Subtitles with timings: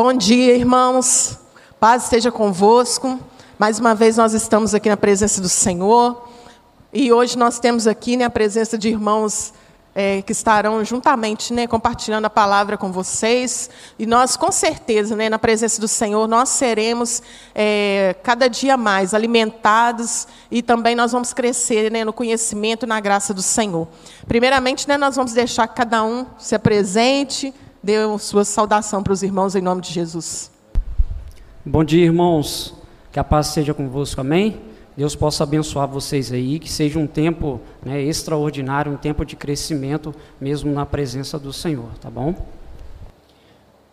[0.00, 1.40] Bom dia, irmãos.
[1.80, 3.18] Paz esteja convosco.
[3.58, 6.30] Mais uma vez nós estamos aqui na presença do Senhor.
[6.92, 9.52] E hoje nós temos aqui né, a presença de irmãos
[9.96, 13.68] é, que estarão juntamente né, compartilhando a palavra com vocês.
[13.98, 17.20] E nós, com certeza, né, na presença do Senhor, nós seremos
[17.52, 23.00] é, cada dia mais alimentados e também nós vamos crescer né, no conhecimento e na
[23.00, 23.88] graça do Senhor.
[24.28, 27.52] Primeiramente, né, nós vamos deixar que cada um se apresente,
[27.82, 30.50] dê sua saudação para os irmãos em nome de Jesus.
[31.64, 32.74] Bom dia, irmãos.
[33.12, 34.60] Que a paz seja convosco, amém?
[34.96, 40.14] Deus possa abençoar vocês aí, que seja um tempo né, extraordinário, um tempo de crescimento,
[40.40, 42.34] mesmo na presença do Senhor, tá bom?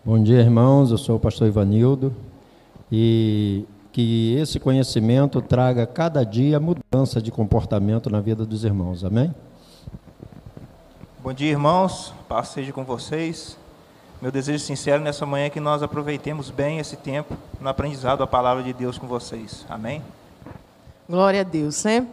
[0.04, 0.92] Bom dia, irmãos.
[0.92, 2.14] Eu sou o pastor Ivanildo
[2.92, 9.34] e que esse conhecimento traga cada dia mudança de comportamento na vida dos irmãos, amém?
[11.24, 12.14] Bom dia, irmãos.
[12.28, 13.58] Paz seja com vocês.
[14.26, 18.26] Meu desejo sincero nessa manhã é que nós aproveitemos bem esse tempo no aprendizado da
[18.26, 19.64] palavra de Deus com vocês.
[19.70, 20.02] Amém?
[21.08, 22.08] Glória a Deus, né?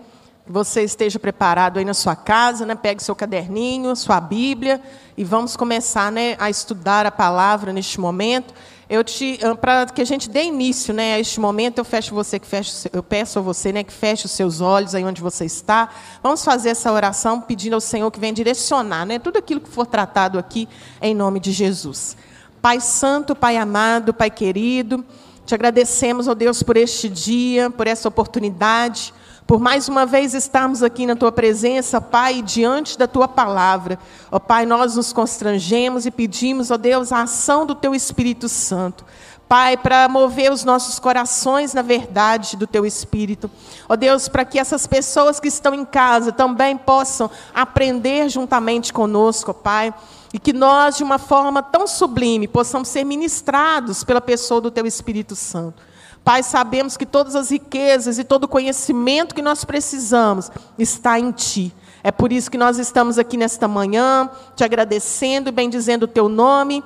[0.45, 2.75] Que você esteja preparado aí na sua casa, né?
[2.75, 4.79] Pegue seu caderninho, sua Bíblia
[5.17, 8.53] e vamos começar, né, a estudar a palavra neste momento.
[8.93, 12.15] Eu te ah, para que a gente dê início, né, a este momento, eu fecho
[12.15, 12.47] você que
[12.93, 15.89] eu peço a você, né, que feche os seus olhos aí onde você está.
[16.23, 19.87] Vamos fazer essa oração pedindo ao Senhor que venha direcionar, né, tudo aquilo que for
[19.87, 20.69] tratado aqui
[21.01, 22.19] em nome de Jesus.
[22.61, 25.03] Pai santo, Pai amado, Pai querido,
[25.47, 29.15] te agradecemos, ó Deus, por este dia, por essa oportunidade,
[29.53, 33.99] por mais uma vez estarmos aqui na tua presença, Pai, diante da tua palavra.
[34.31, 39.05] Ó Pai, nós nos constrangemos e pedimos, ó Deus, a ação do teu Espírito Santo.
[39.47, 43.51] Pai, para mover os nossos corações na verdade do teu Espírito.
[43.87, 49.51] Ó Deus, para que essas pessoas que estão em casa também possam aprender juntamente conosco,
[49.51, 49.93] ó Pai
[50.33, 54.87] e que nós, de uma forma tão sublime, possamos ser ministrados pela pessoa do Teu
[54.87, 55.92] Espírito Santo.
[56.25, 61.33] Pai, sabemos que todas as riquezas e todo o conhecimento que nós precisamos está em
[61.33, 61.75] Ti.
[62.05, 66.29] É por isso que nós estamos aqui nesta manhã, te agradecendo e bendizendo o Teu
[66.29, 66.83] nome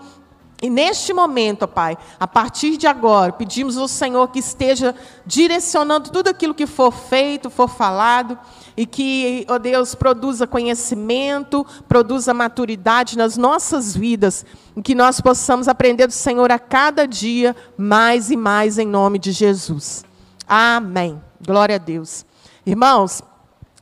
[0.63, 4.95] e neste momento, Pai, a partir de agora, pedimos ao Senhor que esteja
[5.27, 8.39] direcionando tudo aquilo que for feito, for falado,
[8.75, 15.69] e que, ó Deus, produza conhecimento, produza maturidade nas nossas vidas, e que nós possamos
[15.69, 20.05] aprender do Senhor a cada dia mais e mais em nome de Jesus.
[20.49, 21.21] Amém.
[21.47, 22.25] Glória a Deus.
[22.65, 23.23] Irmãos,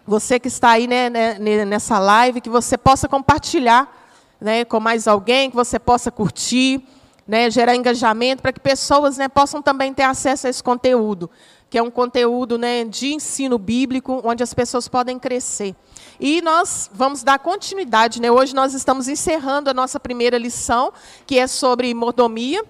[0.05, 4.04] você que está aí né, né nessa live, que você possa compartilhar
[4.45, 6.87] né, com mais alguém, que você possa curtir,
[7.27, 11.31] né, gerar engajamento, para que pessoas né, possam também ter acesso a esse conteúdo,
[11.71, 15.75] que é um conteúdo né, de ensino bíblico, onde as pessoas podem crescer.
[16.21, 18.21] E nós vamos dar continuidade.
[18.21, 18.31] Né?
[18.31, 20.93] Hoje nós estamos encerrando a nossa primeira lição,
[21.27, 22.63] que é sobre mordomia.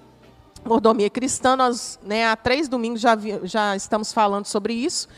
[0.65, 5.09] Mordomia cristã, nós né, há três domingos já, vi, já estamos falando sobre isso.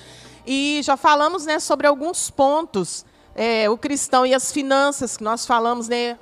[0.47, 5.45] E já falamos né, sobre alguns pontos, é, o cristão e as finanças, que nós
[5.45, 6.17] falamos né,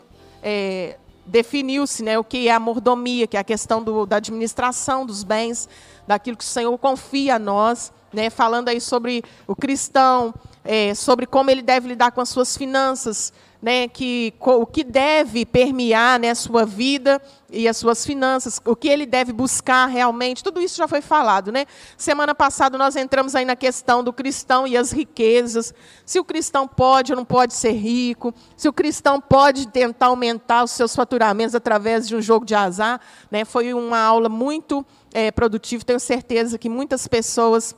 [0.44, 5.06] é, definiu-se né, o que é a mordomia, que é a questão do, da administração
[5.06, 5.68] dos bens,
[6.06, 11.26] daquilo que o Senhor confia a nós, né, falando aí sobre o cristão, é, sobre
[11.26, 13.32] como ele deve lidar com as suas finanças,
[13.64, 17.18] né, que, o que deve permear né, a sua vida
[17.50, 21.50] e as suas finanças, o que ele deve buscar realmente, tudo isso já foi falado.
[21.50, 21.64] Né?
[21.96, 25.72] Semana passada nós entramos aí na questão do cristão e as riquezas,
[26.04, 30.62] se o cristão pode ou não pode ser rico, se o cristão pode tentar aumentar
[30.62, 33.00] os seus faturamentos através de um jogo de azar.
[33.30, 33.46] Né?
[33.46, 37.74] Foi uma aula muito é, produtiva, tenho certeza que muitas pessoas...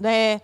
[0.00, 0.40] Né,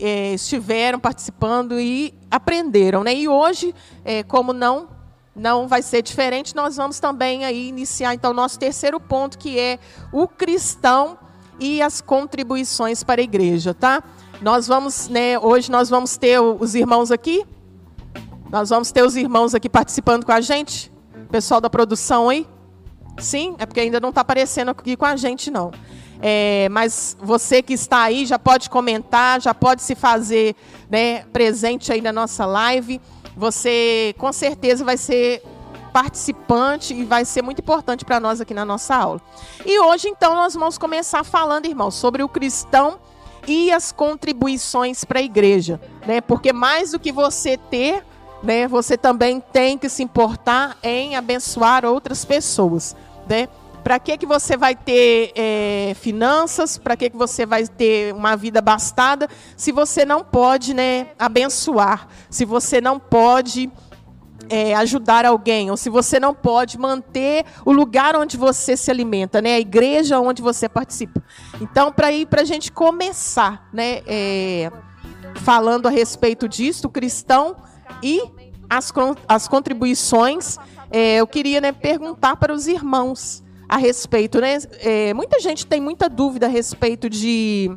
[0.00, 3.04] é, estiveram participando e aprenderam.
[3.04, 3.14] Né?
[3.14, 3.74] E hoje,
[4.04, 4.88] é, como não
[5.34, 9.78] não vai ser diferente, nós vamos também aí iniciar então nosso terceiro ponto, que é
[10.12, 11.16] o cristão
[11.58, 14.02] e as contribuições para a igreja, tá?
[14.42, 17.44] Nós vamos, né, hoje nós vamos ter os irmãos aqui.
[18.50, 20.90] Nós vamos ter os irmãos aqui participando com a gente.
[21.30, 22.46] Pessoal da produção aí?
[23.18, 25.70] Sim, é porque ainda não está aparecendo aqui com a gente, não.
[26.22, 30.54] É, mas você que está aí já pode comentar, já pode se fazer
[30.90, 33.00] né, presente aí na nossa live.
[33.36, 35.42] Você com certeza vai ser
[35.92, 39.20] participante e vai ser muito importante para nós aqui na nossa aula.
[39.64, 42.98] E hoje, então, nós vamos começar falando, irmãos, sobre o cristão
[43.46, 45.80] e as contribuições para a igreja.
[46.06, 46.20] Né?
[46.20, 48.04] Porque mais do que você ter,
[48.42, 52.96] né, você também tem que se importar em abençoar outras pessoas.
[53.28, 53.48] Né?
[53.82, 56.78] Para que, que você vai ter é, finanças?
[56.78, 59.28] Para que, que você vai ter uma vida abastada?
[59.56, 63.70] Se você não pode né, abençoar, se você não pode
[64.48, 69.40] é, ajudar alguém, ou se você não pode manter o lugar onde você se alimenta,
[69.40, 69.54] né?
[69.54, 71.22] A igreja onde você participa.
[71.60, 74.02] Então, para a gente começar, né?
[74.06, 74.70] É,
[75.36, 77.56] falando a respeito disso, o cristão
[78.02, 78.20] e
[78.68, 78.92] as,
[79.28, 80.58] as contribuições,
[80.90, 84.58] é, eu queria né, perguntar para os irmãos a respeito, né?
[84.80, 87.70] É, muita gente tem muita dúvida a respeito de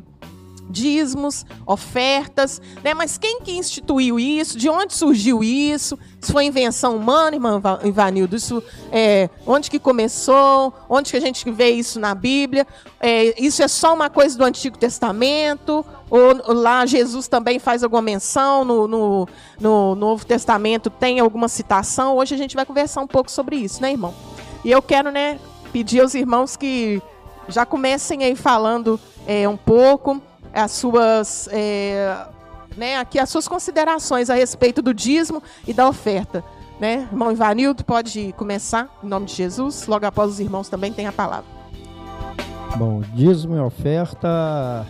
[0.68, 2.92] dízimos, ofertas, né?
[2.94, 4.58] Mas quem que instituiu isso?
[4.58, 5.96] De onde surgiu isso?
[6.20, 8.34] Isso foi invenção humana, irmã Ivanildo?
[8.34, 8.60] Isso,
[8.90, 10.74] é, onde que começou?
[10.88, 12.66] Onde que a gente vê isso na Bíblia?
[12.98, 15.86] É, isso é só uma coisa do Antigo Testamento?
[16.10, 18.64] Ou lá Jesus também faz alguma menção?
[18.64, 19.28] No, no,
[19.60, 22.16] no Novo Testamento tem alguma citação?
[22.16, 24.12] Hoje a gente vai conversar um pouco sobre isso, né, irmão?
[24.64, 25.38] E eu quero, né,
[25.74, 27.02] pedir aos irmãos que
[27.48, 30.22] já comecem aí falando é, um pouco
[30.52, 32.16] as suas, é,
[32.76, 36.44] né, aqui as suas considerações a respeito do dízimo e da oferta.
[36.78, 37.08] Né?
[37.10, 39.88] Irmão Ivanildo, pode começar, em nome de Jesus.
[39.88, 41.46] Logo após os irmãos também tem a palavra.
[42.76, 44.86] Bom, dízimo e oferta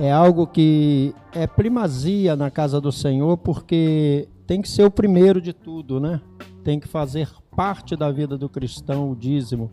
[0.00, 5.40] é algo que é primazia na casa do Senhor, porque tem que ser o primeiro
[5.40, 6.20] de tudo, né?
[6.62, 9.70] Tem que fazer parte da vida do cristão o dízimo.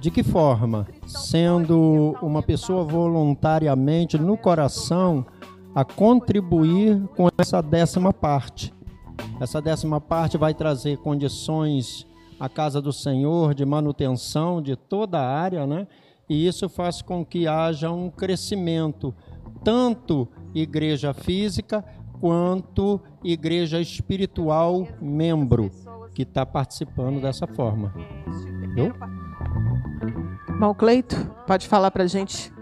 [0.00, 0.86] De que forma?
[1.06, 5.24] Sendo uma pessoa voluntariamente no coração
[5.74, 8.72] a contribuir com essa décima parte.
[9.40, 12.06] Essa décima parte vai trazer condições
[12.38, 15.86] à casa do Senhor de manutenção de toda a área, né?
[16.28, 19.14] E isso faz com que haja um crescimento,
[19.62, 21.84] tanto igreja física
[22.20, 25.70] quanto igreja espiritual membro,
[26.14, 27.92] que está participando dessa forma.
[28.74, 28.94] Viu?
[30.48, 31.16] Irmão Cleito,
[31.46, 32.52] pode falar para a gente?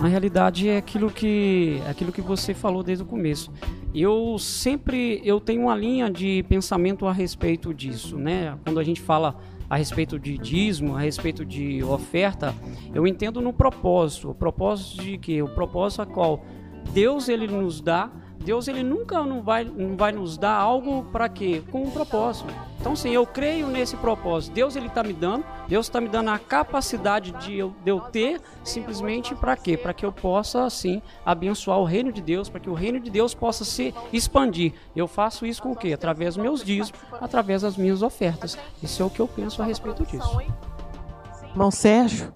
[0.00, 3.52] Na realidade é aquilo que é aquilo que você falou desde o começo.
[3.94, 8.56] Eu sempre eu tenho uma linha de pensamento a respeito disso, né?
[8.64, 9.36] Quando a gente fala
[9.68, 12.54] a respeito de dízimo, a respeito de oferta,
[12.94, 14.30] eu entendo no propósito.
[14.30, 16.44] O propósito de que o propósito a qual
[16.92, 18.10] Deus ele nos dá
[18.44, 21.62] Deus ele nunca não vai, não vai nos dar algo para quê?
[21.70, 22.52] Com um propósito.
[22.80, 24.54] Então, sim, eu creio nesse propósito.
[24.54, 28.00] Deus ele está me dando, Deus está me dando a capacidade de eu, de eu
[28.00, 29.76] ter, simplesmente para quê?
[29.76, 33.10] Para que eu possa, assim, abençoar o reino de Deus, para que o reino de
[33.10, 34.72] Deus possa se expandir.
[34.94, 35.92] Eu faço isso com o quê?
[35.92, 38.56] Através dos meus dízimos, através das minhas ofertas.
[38.82, 40.40] Isso é o que eu penso a respeito disso.
[41.50, 42.32] Irmão Sérgio?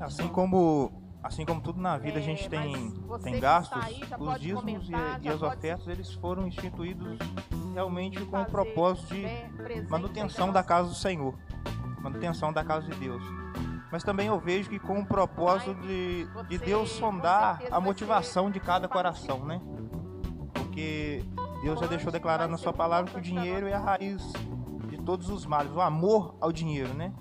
[0.00, 3.82] Assim como assim como tudo na vida a gente é, tem, tem gastos,
[4.18, 7.18] os dízimos e, e, as ofertas eles foram instituídos
[7.74, 11.34] realmente com o propósito de manutenção da casa do Senhor,
[12.00, 13.22] manutenção da casa de Deus.
[13.92, 18.60] Mas também eu vejo que com o propósito de, de Deus sondar a motivação de
[18.60, 19.60] cada coração, né?
[20.54, 21.24] Porque
[21.62, 24.32] Deus já deixou declarado na sua palavra que o dinheiro é a raiz
[24.88, 27.12] de todos os males, o amor ao dinheiro, né?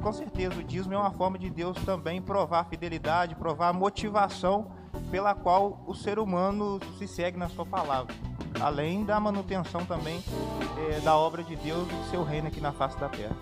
[0.00, 3.72] Com certeza o dízimo é uma forma de Deus também provar a fidelidade, provar a
[3.72, 4.70] motivação
[5.10, 8.14] pela qual o ser humano se segue na sua palavra,
[8.60, 10.22] além da manutenção também
[10.88, 13.36] é, da obra de Deus e do seu reino aqui na face da terra.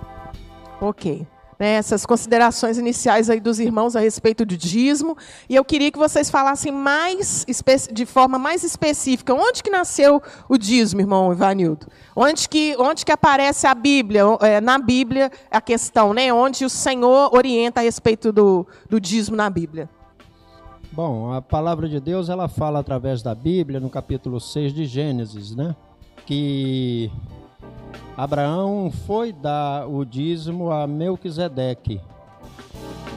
[0.80, 1.26] Ok
[1.60, 5.14] né, essas considerações iniciais aí dos irmãos a respeito do dízimo.
[5.46, 7.44] E eu queria que vocês falassem mais
[7.92, 9.34] de forma mais específica.
[9.34, 11.86] Onde que nasceu o dízimo, irmão Ivanildo?
[12.16, 14.22] Onde que, onde que aparece a Bíblia?
[14.40, 16.32] É, na Bíblia, a questão, né?
[16.32, 19.86] Onde o Senhor orienta a respeito do, do dízimo na Bíblia?
[20.90, 25.54] Bom, a palavra de Deus ela fala através da Bíblia, no capítulo 6 de Gênesis,
[25.54, 25.76] né?
[26.24, 27.12] Que
[28.16, 32.00] Abraão foi dar o dízimo a Melquisedeque.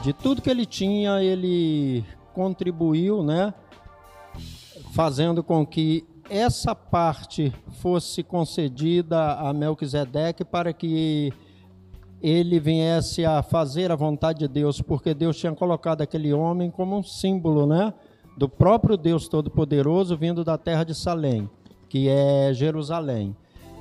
[0.01, 3.53] De tudo que ele tinha, ele contribuiu, né?
[4.93, 11.33] Fazendo com que essa parte fosse concedida a Melquisedeque para que
[12.21, 16.97] ele viesse a fazer a vontade de Deus, porque Deus tinha colocado aquele homem como
[16.97, 17.93] um símbolo, né?
[18.37, 21.49] Do próprio Deus Todo-Poderoso vindo da terra de Salém,
[21.89, 23.35] que é Jerusalém.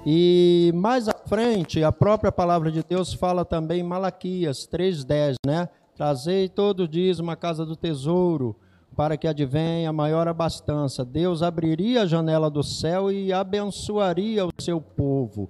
[0.05, 5.69] E mais à frente, a própria palavra de Deus fala também em Malaquias 3,10, né?
[5.95, 8.57] Trazei todo dízimo à casa do tesouro,
[8.97, 11.05] para que advenha a maior abastança.
[11.05, 15.49] Deus abriria a janela do céu e abençoaria o seu povo.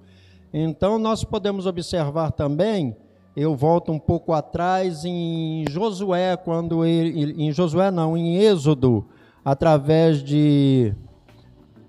[0.53, 2.95] Então, nós podemos observar também,
[3.35, 9.03] eu volto um pouco atrás, em Josué, quando ele, em Josué não, em Êxodo,
[9.43, 10.93] através de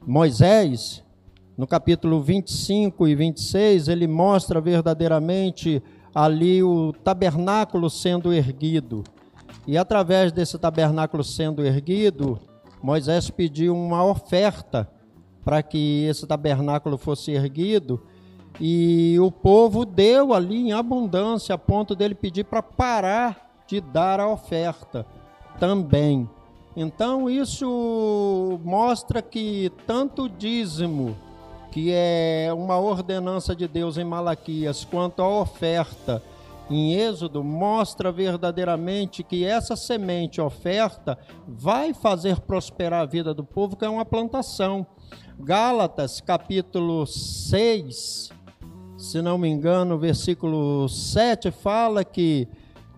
[0.06, 1.03] Moisés,
[1.56, 5.82] no capítulo 25 e 26, ele mostra verdadeiramente
[6.14, 9.04] ali o tabernáculo sendo erguido.
[9.66, 12.38] E através desse tabernáculo sendo erguido,
[12.82, 14.90] Moisés pediu uma oferta
[15.44, 18.02] para que esse tabernáculo fosse erguido
[18.60, 24.20] e o povo deu ali em abundância, a ponto dele pedir para parar de dar
[24.20, 25.06] a oferta
[25.58, 26.28] também.
[26.76, 31.16] Então isso mostra que tanto dízimo,
[31.74, 36.22] que é uma ordenança de Deus em Malaquias, quanto a oferta
[36.70, 43.74] em Êxodo, mostra verdadeiramente que essa semente oferta vai fazer prosperar a vida do povo,
[43.74, 44.86] que é uma plantação.
[45.36, 48.30] Gálatas capítulo 6,
[48.96, 52.46] se não me engano, versículo 7 fala que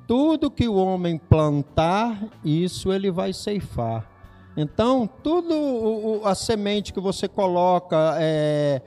[0.07, 4.16] tudo que o homem plantar, isso ele vai ceifar.
[4.57, 8.81] Então, tudo o, a semente que você coloca é,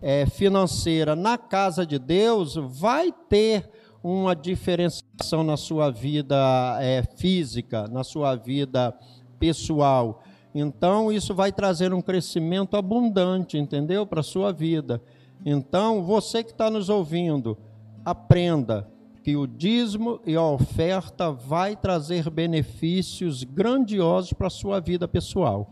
[0.00, 3.68] é, financeira na casa de Deus vai ter
[4.02, 6.36] uma diferenciação na sua vida
[6.80, 8.96] é, física, na sua vida
[9.38, 10.22] pessoal.
[10.54, 14.06] Então, isso vai trazer um crescimento abundante, entendeu?
[14.06, 15.02] Para a sua vida.
[15.44, 17.58] Então, você que está nos ouvindo,
[18.04, 18.88] aprenda
[19.26, 25.68] que o dízimo e a oferta vai trazer benefícios grandiosos para a sua vida pessoal.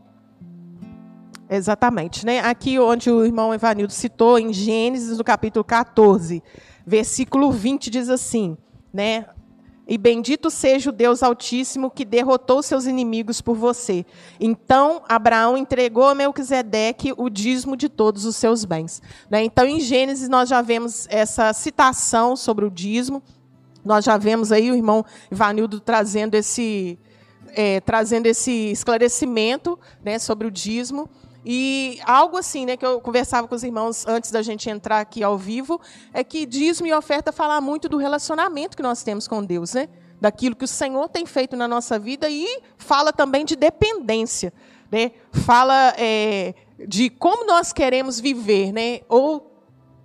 [1.49, 2.41] Exatamente, né?
[2.41, 6.43] Aqui onde o irmão Evanildo citou em Gênesis, no capítulo 14,
[6.85, 8.59] versículo 20 diz assim,
[8.93, 9.27] né?
[9.87, 14.05] E bendito seja o Deus Altíssimo que derrotou seus inimigos por você.
[14.41, 19.01] Então Abraão entregou a Melquisedeque o dízimo de todos os seus bens.
[19.31, 19.45] Né?
[19.45, 23.23] Então, em Gênesis, nós já vemos essa citação sobre o dízimo.
[23.85, 26.99] Nós já vemos aí o irmão Ivanildo trazendo esse,
[27.49, 31.09] é, trazendo esse esclarecimento né, sobre o dízimo.
[31.45, 35.23] E algo assim, né, que eu conversava com os irmãos antes da gente entrar aqui
[35.23, 35.79] ao vivo,
[36.13, 39.89] é que dízimo e oferta falar muito do relacionamento que nós temos com Deus, né?
[40.19, 44.55] Daquilo que o Senhor tem feito na nossa vida e fala também de dependência,
[44.91, 45.11] né?
[45.33, 46.55] Fala é,
[46.89, 49.01] de como nós queremos viver, né?
[49.07, 49.55] Ou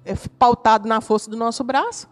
[0.03, 2.09] é, pautado na força do nosso braço,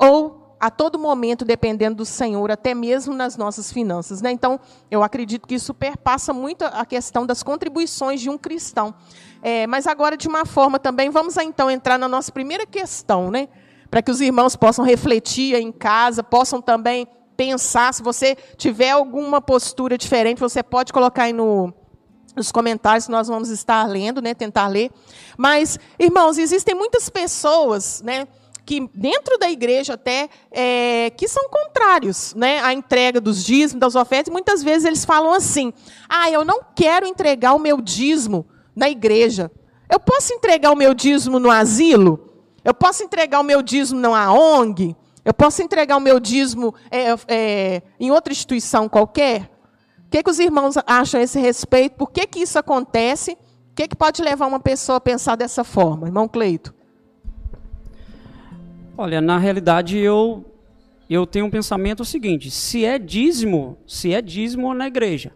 [0.00, 4.20] ou a todo momento dependendo do Senhor, até mesmo nas nossas finanças.
[4.20, 4.30] Né?
[4.30, 4.58] Então,
[4.90, 8.94] eu acredito que isso perpassa muito a questão das contribuições de um cristão.
[9.42, 13.48] É, mas agora, de uma forma também, vamos então entrar na nossa primeira questão, né?
[13.90, 17.94] para que os irmãos possam refletir em casa, possam também pensar.
[17.94, 21.72] Se você tiver alguma postura diferente, você pode colocar aí no,
[22.36, 24.90] nos comentários nós vamos estar lendo, né, tentar ler.
[25.36, 28.26] Mas, irmãos, existem muitas pessoas, né,
[28.68, 33.94] que dentro da igreja até é, que são contrários né, à entrega dos dízimos, das
[33.94, 35.72] ofertas, muitas vezes eles falam assim:
[36.06, 38.46] ah, eu não quero entregar o meu dízimo
[38.76, 39.50] na igreja.
[39.90, 42.28] Eu posso entregar o meu dízimo no asilo?
[42.62, 44.94] Eu posso entregar o meu dízimo na ONG?
[45.24, 49.50] Eu posso entregar o meu dízimo é, é, em outra instituição qualquer?
[50.06, 51.96] O que, que os irmãos acham a esse respeito?
[51.96, 53.32] Por que, que isso acontece?
[53.32, 56.76] O que, que pode levar uma pessoa a pensar dessa forma, irmão Cleito?
[59.00, 60.44] Olha, na realidade eu
[61.08, 65.30] eu tenho um pensamento seguinte: se é dízimo, se é dízimo na igreja.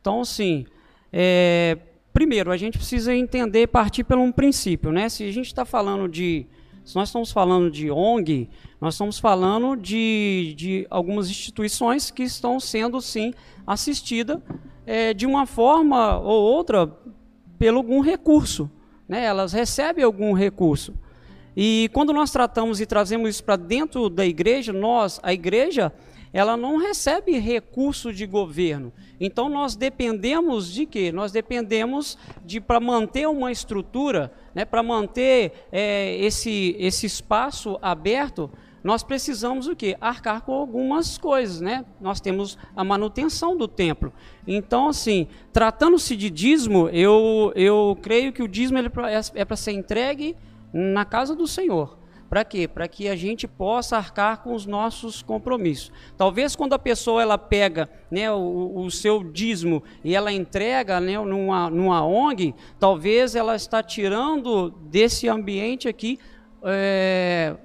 [0.00, 0.66] Então, assim,
[1.12, 1.78] é,
[2.12, 5.08] primeiro a gente precisa entender, partir pelo um princípio, né?
[5.08, 6.44] Se a gente está falando de,
[6.84, 12.58] se nós estamos falando de ONG, nós estamos falando de, de algumas instituições que estão
[12.58, 13.32] sendo sim
[13.64, 14.40] assistidas
[14.84, 16.92] é, de uma forma ou outra
[17.56, 18.68] pelo algum recurso,
[19.08, 19.24] né?
[19.24, 20.92] Elas recebem algum recurso.
[21.56, 25.92] E quando nós tratamos e trazemos isso para dentro da igreja, nós, a igreja,
[26.32, 28.92] ela não recebe recurso de governo.
[29.20, 31.10] Então nós dependemos de quê?
[31.10, 38.50] Nós dependemos de para manter uma estrutura, né, para manter é, esse, esse espaço aberto,
[38.82, 39.96] nós precisamos o quê?
[40.00, 41.84] Arcar com algumas coisas, né?
[42.00, 44.10] Nós temos a manutenção do templo.
[44.46, 50.34] Então, assim, tratando-se de dízimo, eu, eu creio que o dízimo é para ser entregue
[50.72, 51.98] na casa do Senhor.
[52.30, 52.68] Para quê?
[52.68, 55.90] Para que a gente possa arcar com os nossos compromissos.
[56.16, 61.18] Talvez quando a pessoa ela pega né, o, o seu dízimo e ela entrega né,
[61.18, 66.20] numa, numa ONG, talvez ela está tirando desse ambiente aqui
[66.62, 67.56] é,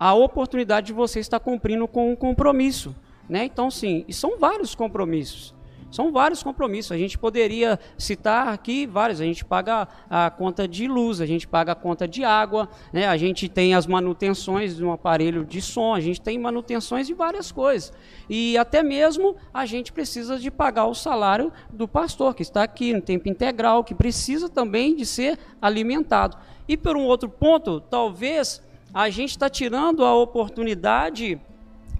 [0.00, 2.96] a oportunidade de você estar cumprindo com um compromisso.
[3.28, 3.44] Né?
[3.44, 5.54] Então, sim, e são vários compromissos.
[5.90, 6.92] São vários compromissos.
[6.92, 9.20] A gente poderia citar aqui vários.
[9.20, 13.06] A gente paga a conta de luz, a gente paga a conta de água, né?
[13.06, 17.14] a gente tem as manutenções de um aparelho de som, a gente tem manutenções de
[17.14, 17.92] várias coisas.
[18.28, 22.92] E até mesmo a gente precisa de pagar o salário do pastor, que está aqui
[22.92, 26.36] no tempo integral, que precisa também de ser alimentado.
[26.68, 31.40] E por um outro ponto, talvez a gente está tirando a oportunidade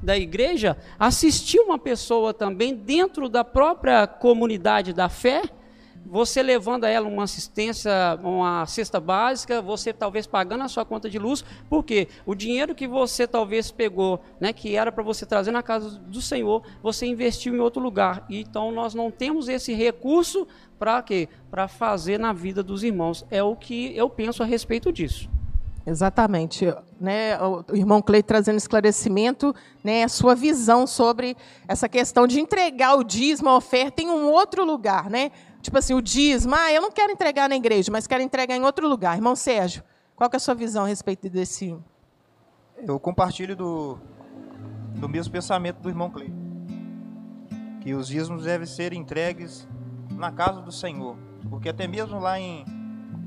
[0.03, 5.43] da igreja assistir uma pessoa também dentro da própria comunidade da fé,
[6.09, 11.09] você levando a ela uma assistência, uma cesta básica, você talvez pagando a sua conta
[11.11, 15.51] de luz, porque o dinheiro que você talvez pegou, né, que era para você trazer
[15.51, 18.25] na casa do Senhor, você investiu em outro lugar.
[18.31, 20.47] Então nós não temos esse recurso
[20.79, 21.29] para quê?
[21.51, 23.27] Para fazer na vida dos irmãos.
[23.31, 25.29] É o que eu penso a respeito disso.
[25.89, 26.67] Exatamente.
[27.01, 31.35] Né, o irmão Cleide trazendo esclarecimento, né, a sua visão sobre
[31.67, 35.09] essa questão de entregar o dízimo, a oferta em um outro lugar.
[35.09, 35.31] Né?
[35.63, 38.63] Tipo assim, o dízimo, ah, eu não quero entregar na igreja, mas quero entregar em
[38.63, 39.17] outro lugar.
[39.17, 39.83] Irmão Sérgio,
[40.15, 41.75] qual é a sua visão a respeito desse?
[42.77, 43.99] Eu compartilho do,
[44.97, 46.35] do mesmo pensamento do irmão Cleide.
[47.81, 49.67] Que os dízimos devem ser entregues
[50.11, 51.17] na casa do Senhor.
[51.49, 52.78] Porque até mesmo lá em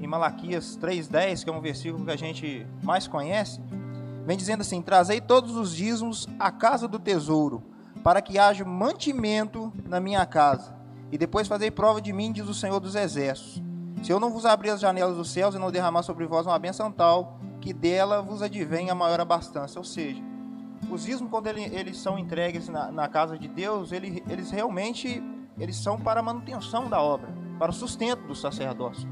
[0.01, 3.61] em Malaquias 3:10, que é um versículo que a gente mais conhece,
[4.25, 7.63] vem dizendo assim: "Trazei todos os dízimos à casa do tesouro,
[8.03, 10.75] para que haja mantimento na minha casa,
[11.11, 13.61] e depois fazei prova de mim", diz o Senhor dos exércitos.
[14.01, 16.57] "Se eu não vos abrir as janelas dos céus e não derramar sobre vós uma
[16.57, 20.21] bênção tal, que dela vos advém a maior abastança", ou seja,
[20.89, 25.21] os dízimos quando ele, eles são entregues na, na casa de Deus, ele, eles realmente
[25.59, 27.29] eles são para a manutenção da obra,
[27.59, 29.07] para o sustento do sacerdócio.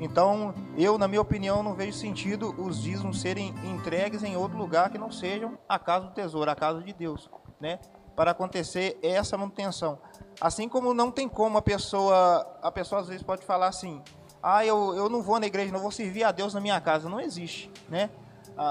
[0.00, 4.90] Então, eu, na minha opinião, não vejo sentido os dízimos serem entregues em outro lugar
[4.90, 7.28] que não sejam a casa do tesouro, a casa de Deus,
[7.60, 7.78] né?
[8.16, 9.98] Para acontecer essa manutenção.
[10.40, 14.02] Assim como não tem como a pessoa, a pessoa às vezes pode falar assim:
[14.42, 17.06] "Ah, eu, eu não vou na igreja, não vou servir a Deus na minha casa".
[17.06, 18.08] Não existe, né?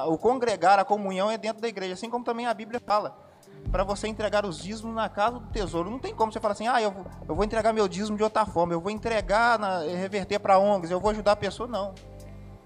[0.07, 3.28] O congregar, a comunhão é dentro da igreja, assim como também a Bíblia fala
[3.71, 5.89] para você entregar os dízimos na casa do tesouro.
[5.89, 8.23] Não tem como você falar assim, ah, eu vou, eu vou entregar meu dízimo de
[8.23, 11.67] outra forma, eu vou entregar, na, reverter para ONGs, eu vou ajudar a pessoa.
[11.67, 11.93] Não.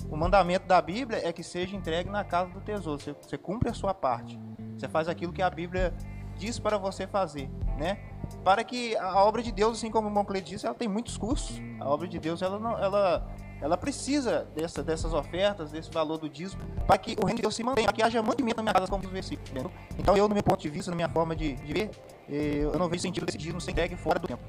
[0.09, 3.01] O mandamento da Bíblia é que seja entregue na casa do tesouro.
[3.01, 4.39] Você, você cumpre a sua parte.
[4.77, 5.93] Você faz aquilo que a Bíblia
[6.37, 7.97] diz para você fazer, né?
[8.43, 11.61] Para que a obra de Deus, assim como o Moncler disse, ela tem muitos custos.
[11.79, 13.27] A obra de Deus, ela, não, ela
[13.63, 17.55] ela precisa dessa, dessas ofertas, desse valor do dízimo, para que o reino de Deus
[17.55, 19.47] se mantenha, para que haja mantimento na minha casa, como diz o versículo.
[19.51, 19.71] Entendeu?
[19.97, 21.89] Então, eu, no meu ponto de vista, na minha forma de, de ver,
[22.29, 24.43] eh, eu não vejo sentido desse dízimo ser entregue fora do tempo.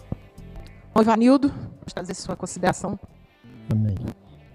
[0.92, 2.98] Bom, Ivanildo, pode trazer sua consideração.
[3.70, 3.94] Amém.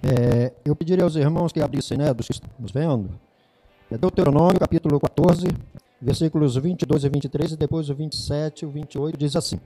[0.04, 3.18] É, eu pediria aos irmãos que abrissem, né, dos que estamos vendo,
[3.90, 5.48] é Deuteronômio, capítulo 14,
[6.02, 9.58] versículos 22 e 23, e depois o 27 e o 28, diz assim: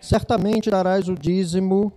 [0.00, 1.92] Certamente darás o dízimo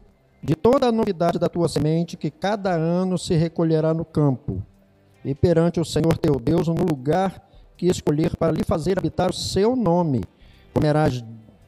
[0.48, 4.64] de toda a novidade da tua semente que cada ano se recolherá no campo,
[5.26, 9.34] e perante o Senhor teu Deus no lugar que escolher para lhe fazer habitar o
[9.34, 10.24] seu nome.
[10.74, 11.22] Comerás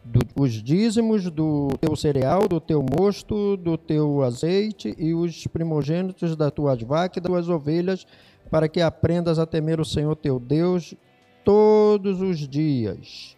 [0.05, 6.37] do, os dízimos do teu cereal, do teu mosto, do teu azeite e os primogênitos
[6.37, 8.07] das tuas vacas e das tuas ovelhas,
[8.49, 10.95] para que aprendas a temer o Senhor teu Deus
[11.43, 13.35] todos os dias.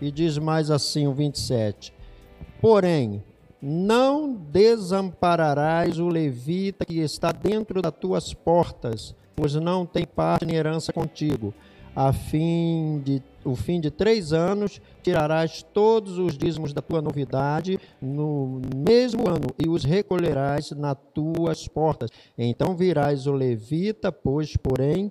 [0.00, 1.92] E diz mais assim o 27.
[2.60, 3.24] Porém,
[3.66, 10.56] não desampararás o levita que está dentro das tuas portas, pois não tem parte nem
[10.56, 11.54] herança contigo.
[11.96, 17.78] A fim de o fim de três anos tirarás todos os dízimos da tua novidade
[18.00, 22.10] no mesmo ano e os recolherás nas tuas portas.
[22.36, 25.10] Então virás o levita, pois, porém,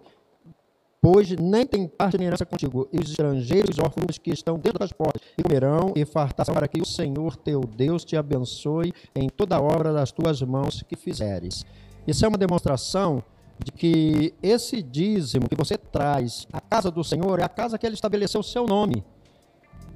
[1.04, 2.88] pois nem tem parte nem herança contigo.
[2.94, 6.66] E os estrangeiros, os órfãos que estão dentro das portas, e comerão e fartarão para
[6.66, 10.96] que o Senhor teu Deus te abençoe em toda a obra das tuas mãos que
[10.96, 11.66] fizeres.
[12.08, 13.22] Isso é uma demonstração
[13.62, 17.86] de que esse dízimo que você traz à casa do Senhor é a casa que
[17.86, 19.04] ele estabeleceu o seu nome.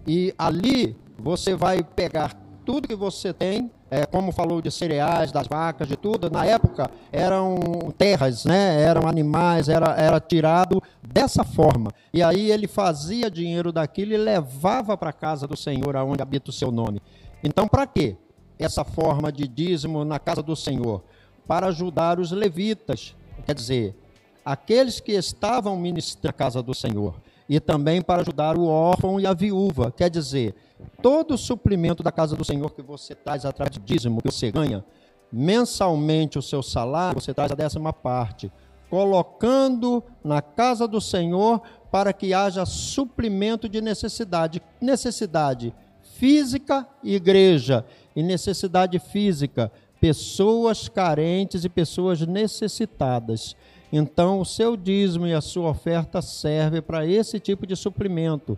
[0.06, 2.34] E ali você vai pegar
[2.66, 6.90] tudo que você tem, é, como falou de cereais, das vacas, de tudo, na época
[7.12, 7.58] eram
[7.98, 8.82] terras, né?
[8.82, 11.92] eram animais, era, era tirado dessa forma.
[12.14, 16.50] E aí ele fazia dinheiro daquilo e levava para a casa do Senhor, aonde habita
[16.50, 17.02] o seu nome.
[17.44, 18.18] Então, para quê?
[18.60, 21.04] Essa forma de dízimo na casa do Senhor?
[21.48, 23.96] Para ajudar os levitas, quer dizer,
[24.44, 27.16] aqueles que estavam ministrando a casa do Senhor.
[27.50, 30.54] E também para ajudar o órfão e a viúva, quer dizer,
[31.02, 34.52] todo o suprimento da casa do Senhor que você traz atrás de dízimo, que você
[34.52, 34.84] ganha,
[35.32, 38.52] mensalmente o seu salário, você traz a décima parte,
[38.90, 41.62] colocando na casa do Senhor
[41.92, 44.62] para que haja suprimento de necessidade.
[44.82, 45.74] Necessidade
[46.18, 47.86] física, igreja,
[48.16, 53.56] e necessidade física, pessoas carentes e pessoas necessitadas.
[53.94, 58.58] Então, o seu dízimo e a sua oferta serve para esse tipo de suprimento.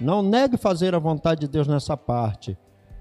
[0.00, 2.56] Não negue fazer a vontade de Deus nessa parte,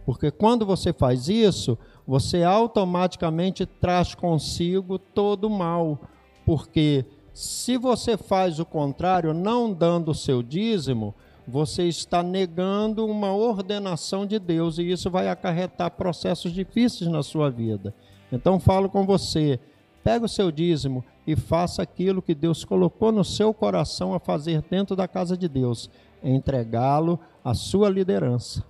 [0.06, 6.00] porque quando você faz isso, você automaticamente traz consigo todo o mal,
[6.46, 11.16] porque se você faz o contrário, não dando o seu dízimo,
[11.48, 17.50] você está negando uma ordenação de Deus e isso vai acarretar processos difíceis na sua
[17.50, 17.94] vida.
[18.32, 19.60] Então falo com você,
[20.04, 24.64] pega o seu dízimo e faça aquilo que Deus colocou no seu coração a fazer
[24.70, 25.90] dentro da casa de Deus,
[26.24, 28.64] entregá-lo à sua liderança.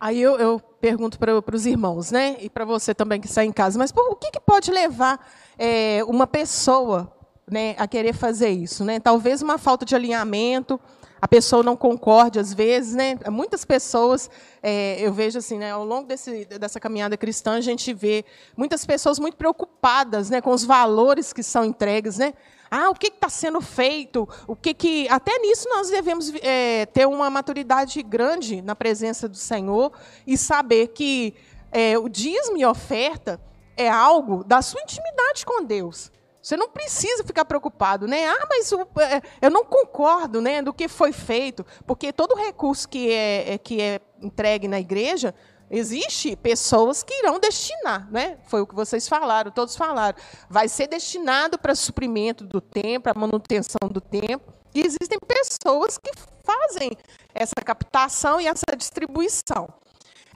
[0.00, 3.52] Aí eu, eu pergunto para os irmãos, né, e para você também que está em
[3.52, 5.24] casa, mas o que, que pode levar
[5.56, 7.12] é, uma pessoa
[7.48, 8.84] né, a querer fazer isso?
[8.84, 8.98] Né?
[8.98, 10.80] Talvez uma falta de alinhamento,
[11.22, 13.16] a pessoa não concorde às vezes, né?
[13.30, 14.28] Muitas pessoas,
[14.60, 18.24] é, eu vejo assim, né, ao longo desse, dessa caminhada cristã, a gente vê
[18.56, 22.34] muitas pessoas muito preocupadas, né, com os valores que são entregues, né?
[22.74, 24.26] Ah, o que está sendo feito?
[24.46, 29.36] O que que até nisso nós devemos é, ter uma maturidade grande na presença do
[29.36, 29.92] Senhor
[30.26, 31.34] e saber que
[31.70, 33.38] é, o dízimo e oferta
[33.76, 36.10] é algo da sua intimidade com Deus.
[36.40, 38.26] Você não precisa ficar preocupado, né?
[38.26, 43.12] Ah, mas é, eu não concordo, né, do que foi feito, porque todo recurso que
[43.12, 45.34] é, é, que é entregue na igreja
[45.72, 48.38] existe pessoas que irão destinar, né?
[48.44, 50.18] Foi o que vocês falaram, todos falaram.
[50.48, 54.52] Vai ser destinado para suprimento do templo, para manutenção do templo.
[54.74, 56.10] E existem pessoas que
[56.44, 56.90] fazem
[57.34, 59.72] essa captação e essa distribuição.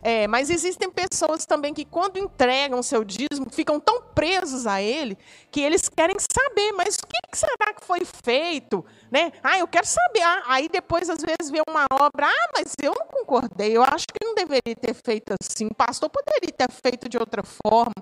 [0.02, 5.18] É, mas existem pessoas também que, quando entregam seu dízimo, ficam tão presos a ele
[5.50, 8.84] que eles querem saber, mas o que será que foi feito?
[9.10, 9.32] Né?
[9.42, 10.22] Ah, eu quero saber.
[10.22, 14.06] Ah, aí depois, às vezes, vê uma obra, ah, mas eu não concordei, eu acho
[14.06, 17.94] que não deveria ter feito assim, o pastor poderia ter feito de outra forma.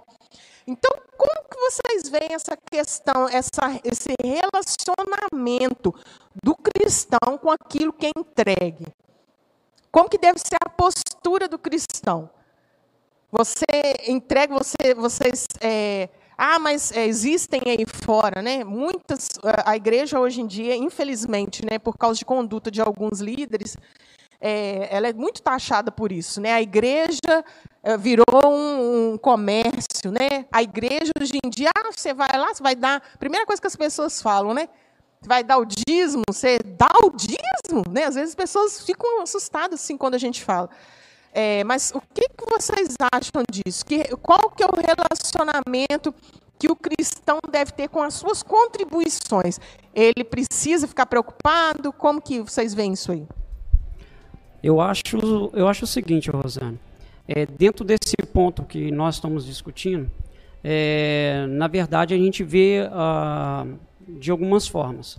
[0.66, 5.94] Então, como que vocês veem essa questão, essa, esse relacionamento
[6.42, 8.86] do cristão com aquilo que é entregue?
[9.92, 12.30] Como que deve ser a postura do cristão?
[13.30, 13.64] Você
[14.06, 15.46] entrega, você, vocês.
[15.60, 18.64] É, ah, mas é, existem aí fora, né?
[18.64, 19.28] Muitas.
[19.64, 23.76] A igreja hoje em dia, infelizmente, né, por causa de conduta de alguns líderes,
[24.40, 26.52] é, ela é muito taxada por isso, né?
[26.52, 27.44] A igreja
[27.82, 30.46] é, virou um, um, comércio, né?
[30.52, 33.02] A igreja hoje em dia, ah, você vai lá, você vai dar.
[33.18, 34.68] Primeira coisa que as pessoas falam, né?
[35.26, 38.04] vai dar o dízimo, você dá o dízimo, né?
[38.04, 40.68] Às vezes as pessoas ficam assustadas assim quando a gente fala.
[41.36, 43.84] É, mas o que, que vocês acham disso?
[43.84, 46.14] Que, qual que é o relacionamento
[46.56, 49.58] que o cristão deve ter com as suas contribuições?
[49.92, 51.92] Ele precisa ficar preocupado?
[51.92, 53.26] Como que vocês veem isso aí?
[54.62, 56.78] Eu acho, eu acho o seguinte, Rosana.
[57.26, 60.08] É, dentro desse ponto que nós estamos discutindo,
[60.62, 63.76] é, na verdade a gente vê uh,
[64.08, 65.18] de algumas formas.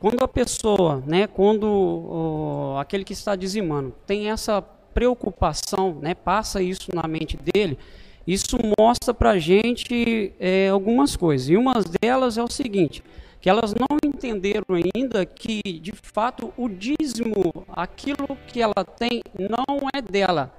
[0.00, 4.62] Quando a pessoa, né, quando o, aquele que está dizimando tem essa
[4.96, 7.78] preocupação, né, passa isso na mente dele,
[8.26, 11.50] isso mostra para a gente é, algumas coisas.
[11.50, 13.04] E uma delas é o seguinte,
[13.38, 19.86] que elas não entenderam ainda que, de fato, o dízimo, aquilo que ela tem, não
[19.94, 20.50] é dela.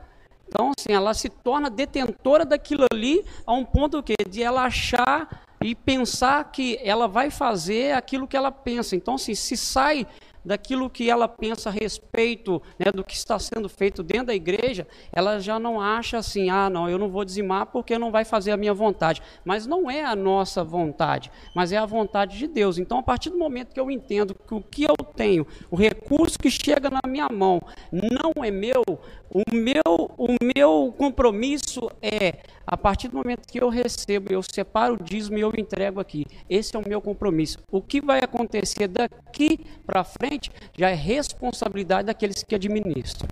[0.48, 5.48] Então, assim, ela se torna detentora daquilo ali a um ponto que de ela achar
[5.60, 8.96] e pensar que ela vai fazer aquilo que ela pensa.
[8.96, 10.06] Então, assim, se sai
[10.48, 14.88] daquilo que ela pensa a respeito né, do que está sendo feito dentro da igreja,
[15.12, 18.52] ela já não acha assim, ah, não, eu não vou dizimar porque não vai fazer
[18.52, 19.22] a minha vontade.
[19.44, 22.78] Mas não é a nossa vontade, mas é a vontade de Deus.
[22.78, 26.40] Então, a partir do momento que eu entendo que o que eu tenho, o recurso
[26.40, 28.84] que chega na minha mão, não é meu,
[29.30, 34.96] o meu, o meu compromisso é, a partir do momento que eu recebo, eu separo
[34.96, 36.26] o dízimo e eu entrego aqui.
[36.50, 37.60] Esse é o meu compromisso.
[37.72, 43.28] O que vai acontecer daqui para frente já é responsabilidade daqueles que administram.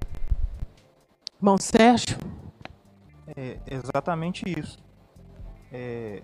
[1.41, 2.17] Bom, Sérgio?
[3.35, 4.79] É exatamente isso.
[5.69, 6.23] É,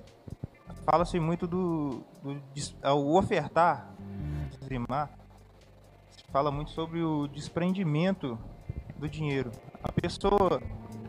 [0.86, 3.94] Fala-se muito do, do, do ofertar,
[4.60, 5.12] dizimar,
[6.10, 8.38] se fala muito sobre o desprendimento
[8.98, 9.52] do dinheiro.
[9.84, 10.62] A pessoa,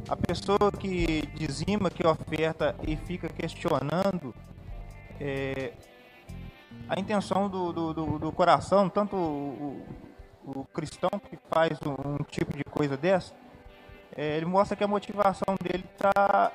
[0.09, 4.35] a pessoa que dizima, que oferta e fica questionando
[5.21, 5.73] é,
[6.89, 9.87] a intenção do, do, do, do coração, tanto o,
[10.45, 13.33] o, cristão que faz um, um tipo de coisa dessa,
[14.17, 16.53] é, ele mostra que a motivação dele está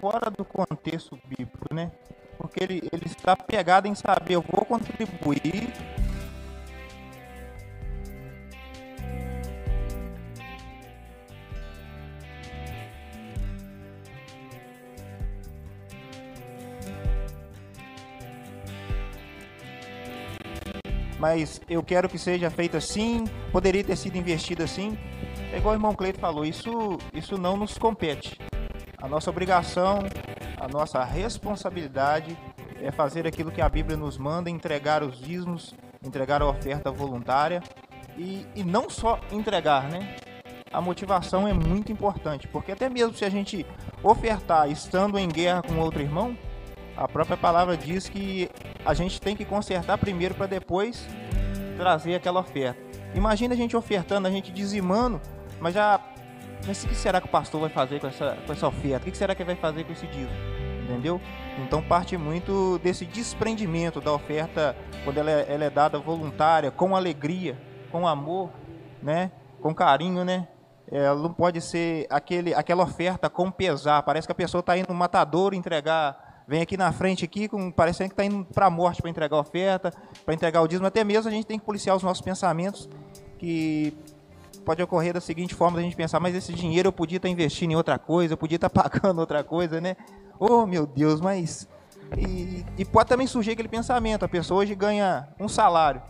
[0.00, 1.90] fora do contexto bíblico, né?
[2.38, 5.72] Porque ele, ele está pegado em saber, eu vou contribuir
[21.18, 24.98] mas eu quero que seja feito assim, poderia ter sido investido assim.
[25.52, 28.38] É igual o irmão Cleito falou, isso, isso não nos compete.
[29.00, 30.00] A nossa obrigação,
[30.58, 32.36] a nossa responsabilidade
[32.82, 37.62] é fazer aquilo que a Bíblia nos manda, entregar os dízimos, entregar a oferta voluntária
[38.18, 40.16] E, e não só entregar, né?
[40.72, 43.64] A motivação é muito importante, porque até mesmo se a gente
[44.02, 46.36] ofertar estando em guerra com outro irmão,
[46.96, 48.50] a própria palavra diz que
[48.86, 51.06] a gente tem que consertar primeiro para depois
[51.76, 52.80] trazer aquela oferta.
[53.14, 55.20] Imagina a gente ofertando, a gente dizimando,
[55.60, 56.00] mas já.
[56.66, 59.08] Mas o que será que o pastor vai fazer com essa, com essa oferta?
[59.08, 60.30] O que será que vai fazer com esse dízimo?
[60.84, 61.20] Entendeu?
[61.58, 66.94] Então parte muito desse desprendimento da oferta quando ela é, ela é dada voluntária, com
[66.94, 67.58] alegria,
[67.90, 68.50] com amor,
[69.02, 69.30] né?
[69.60, 70.48] Com carinho, né?
[70.90, 74.02] Ela não pode ser aquele, aquela oferta com pesar.
[74.02, 77.70] Parece que a pessoa está indo no matador entregar vem aqui na frente aqui, com,
[77.70, 79.92] parecendo que está indo para a morte para entregar oferta,
[80.24, 80.86] para entregar o dízimo.
[80.86, 82.88] Até mesmo a gente tem que policiar os nossos pensamentos,
[83.38, 83.96] que
[84.64, 87.32] pode ocorrer da seguinte forma, a gente pensar, mas esse dinheiro eu podia estar tá
[87.32, 89.96] investindo em outra coisa, eu podia estar tá pagando outra coisa, né?
[90.38, 91.68] Oh, meu Deus, mas...
[92.16, 96.00] E, e pode também surgir aquele pensamento, a pessoa hoje ganha um salário,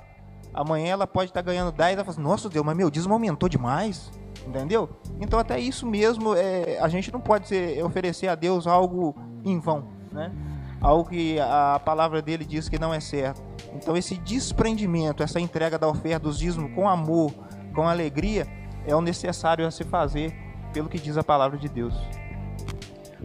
[0.52, 3.14] amanhã ela pode estar tá ganhando 10, ela fala assim, nossa Deus, mas meu dízimo
[3.14, 4.10] aumentou demais,
[4.46, 4.90] entendeu?
[5.18, 9.58] Então até isso mesmo, é, a gente não pode ser, oferecer a Deus algo em
[9.58, 10.32] vão né?
[10.80, 13.42] Algo que a palavra dele diz que não é certo.
[13.74, 17.32] Então esse desprendimento, essa entrega da oferta dos dízimos com amor,
[17.74, 18.46] com alegria,
[18.86, 20.34] é o necessário a se fazer
[20.72, 21.94] pelo que diz a palavra de Deus.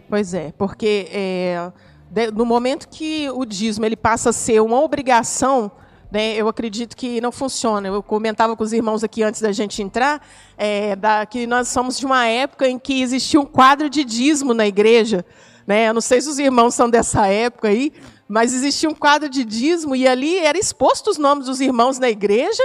[0.08, 1.72] Pois é, porque é,
[2.34, 5.70] no momento que o dízimo ele passa a ser uma obrigação,
[6.10, 7.88] né, eu acredito que não funciona.
[7.88, 10.20] Eu comentava com os irmãos aqui antes da gente entrar,
[10.58, 14.52] é, da, que nós somos de uma época em que existia um quadro de dízimo
[14.52, 15.24] na igreja.
[15.66, 15.88] Né?
[15.88, 17.92] Eu não sei se os irmãos são dessa época aí,
[18.28, 22.08] mas existia um quadro de dízimo e ali era exposto os nomes dos irmãos na
[22.08, 22.62] igreja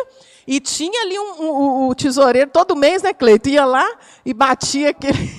[0.48, 3.50] e tinha ali um, um, um tesoureiro todo mês, né, Cleito?
[3.50, 3.86] Ia lá
[4.26, 5.30] e batia aquele.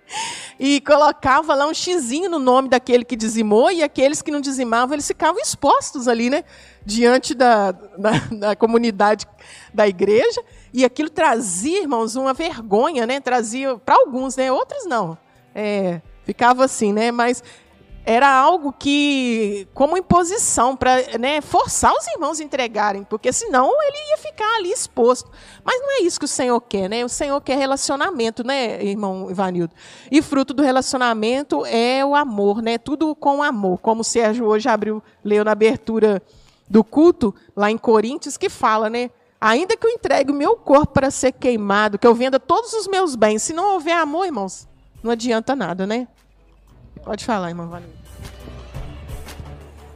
[0.60, 4.94] e colocava lá um xizinho no nome daquele que dizimou e aqueles que não dizimavam,
[4.94, 6.44] eles ficavam expostos ali, né?
[6.84, 9.26] Diante da, da, da comunidade
[9.72, 10.42] da igreja.
[10.72, 13.20] E aquilo trazia, irmãos, uma vergonha, né?
[13.20, 14.52] Trazia para alguns, né?
[14.52, 15.16] Outros não.
[15.54, 17.12] É, Ficava assim, né?
[17.12, 17.42] Mas
[18.04, 24.10] era algo que, como imposição, para né, forçar os irmãos a entregarem, porque senão ele
[24.10, 25.28] ia ficar ali exposto.
[25.64, 27.04] Mas não é isso que o Senhor quer, né?
[27.04, 29.74] O Senhor quer relacionamento, né, irmão Ivanildo?
[30.08, 32.78] E fruto do relacionamento é o amor, né?
[32.78, 36.22] Tudo com amor, como o Sérgio hoje abriu, leu na abertura
[36.70, 39.10] do culto, lá em Coríntios, que fala, né?
[39.40, 42.86] Ainda que eu entregue o meu corpo para ser queimado, que eu venda todos os
[42.86, 44.68] meus bens, se não houver amor, irmãos,
[45.06, 46.08] não adianta nada, né?
[47.04, 47.92] Pode falar, irmã Vanessa.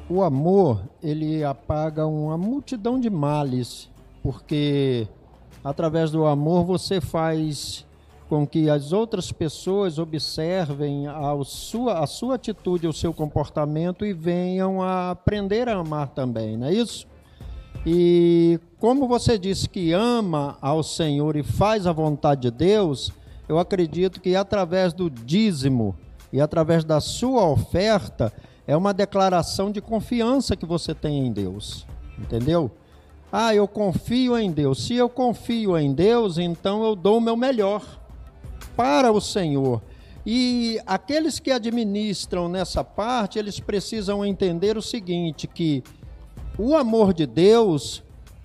[0.09, 3.91] O amor, ele apaga uma multidão de males,
[4.23, 5.09] porque
[5.63, 7.87] através do amor você faz
[8.29, 14.13] com que as outras pessoas observem a sua, a sua atitude, o seu comportamento e
[14.13, 17.07] venham a aprender a amar também, não é isso?
[17.85, 23.13] E como você disse que ama ao Senhor e faz a vontade de Deus,
[23.51, 25.97] eu acredito que através do dízimo,
[26.33, 28.33] e através da sua oferta
[28.65, 31.85] é uma declaração de confiança que você tem em Deus.
[32.17, 32.71] Entendeu?
[33.33, 34.87] Ah, eu confio em Deus.
[34.87, 37.83] Se eu confio em Deus, então eu dou o meu melhor
[38.77, 39.83] para o Senhor.
[40.25, 45.83] E aqueles que administram nessa parte, eles precisam entender o seguinte, que
[46.57, 48.01] o amor de Deus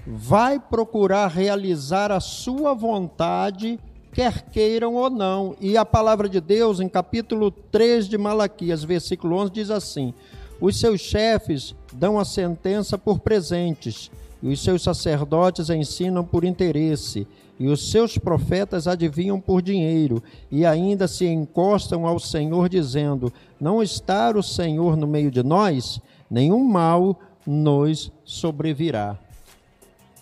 [0.08, 3.80] vai procurar realizar a sua vontade
[4.16, 5.58] quer queiram ou não.
[5.60, 10.14] E a palavra de Deus, em capítulo 3 de Malaquias, versículo 11, diz assim:
[10.60, 14.10] Os seus chefes dão a sentença por presentes,
[14.42, 17.28] e os seus sacerdotes ensinam por interesse,
[17.60, 23.84] e os seus profetas adivinham por dinheiro, e ainda se encostam ao Senhor, dizendo: Não
[23.84, 26.00] está o Senhor no meio de nós,
[26.32, 29.20] nenhum mal nos sobrevirá.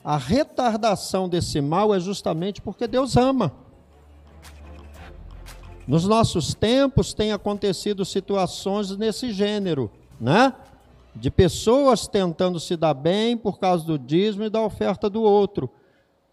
[0.03, 3.62] A retardação desse mal é justamente porque Deus ama.
[5.88, 10.54] Nos nossos tempos tem acontecido situações nesse gênero, né?
[11.15, 15.69] De pessoas tentando se dar bem por causa do dízimo e da oferta do outro.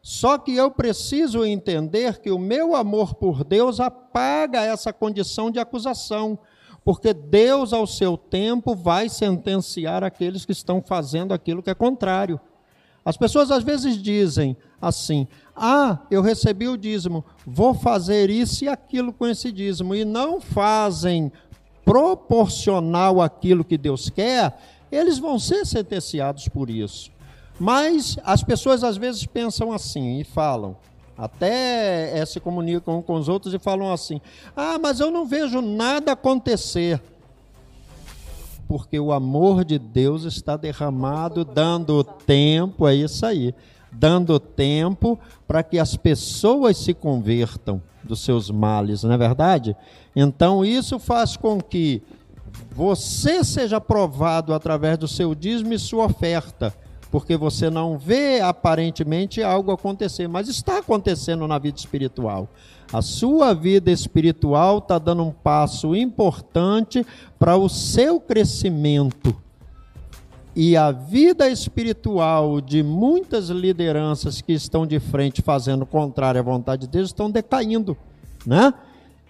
[0.02, 5.58] Só que eu preciso entender que o meu amor por Deus apaga essa condição de
[5.58, 6.38] acusação,
[6.82, 12.40] porque Deus, ao seu tempo, vai sentenciar aqueles que estão fazendo aquilo que é contrário.
[13.10, 18.68] As pessoas às vezes dizem assim: ah, eu recebi o dízimo, vou fazer isso e
[18.68, 21.32] aquilo com esse dízimo, e não fazem
[21.84, 24.56] proporcional àquilo que Deus quer,
[24.92, 27.10] eles vão ser sentenciados por isso.
[27.58, 30.76] Mas as pessoas às vezes pensam assim e falam,
[31.18, 34.20] até é, se comunicam com os outros e falam assim:
[34.54, 37.02] ah, mas eu não vejo nada acontecer.
[38.70, 43.52] Porque o amor de Deus está derramado, dando tempo, é isso aí
[43.90, 49.76] dando tempo para que as pessoas se convertam dos seus males, não é verdade?
[50.14, 52.00] Então isso faz com que
[52.70, 56.72] você seja provado através do seu dízimo e sua oferta,
[57.10, 62.48] porque você não vê aparentemente algo acontecer, mas está acontecendo na vida espiritual.
[62.92, 67.06] A sua vida espiritual está dando um passo importante
[67.38, 69.34] para o seu crescimento.
[70.56, 76.42] E a vida espiritual de muitas lideranças que estão de frente fazendo o contrário à
[76.42, 77.96] vontade de Deus estão decaindo,
[78.44, 78.74] né?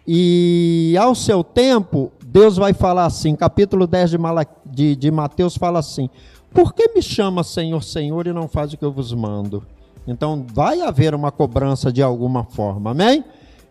[0.07, 5.57] E ao seu tempo, Deus vai falar assim, capítulo 10 de, Mala, de, de Mateus
[5.57, 6.09] fala assim:
[6.51, 9.63] Por que me chama Senhor, Senhor e não faz o que eu vos mando?
[10.07, 13.23] Então vai haver uma cobrança de alguma forma, amém?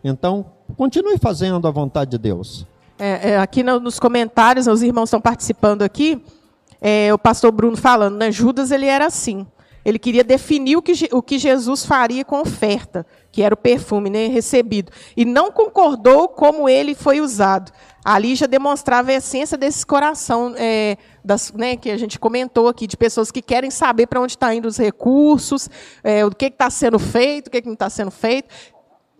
[0.02, 2.66] Então continue fazendo a vontade de Deus.
[2.98, 6.22] É, é, aqui no, nos comentários, os irmãos estão participando aqui
[6.80, 8.32] é, o pastor Bruno falando, né?
[8.32, 9.46] Judas ele era assim.
[9.84, 13.56] Ele queria definir o que, o que Jesus faria com a oferta, que era o
[13.56, 14.92] perfume né, recebido.
[15.16, 17.72] E não concordou como ele foi usado.
[18.04, 22.86] Ali já demonstrava a essência desse coração é, das, né, que a gente comentou aqui,
[22.86, 25.68] de pessoas que querem saber para onde estão tá indo os recursos,
[26.04, 28.48] é, o que está sendo feito, o que, que não está sendo feito.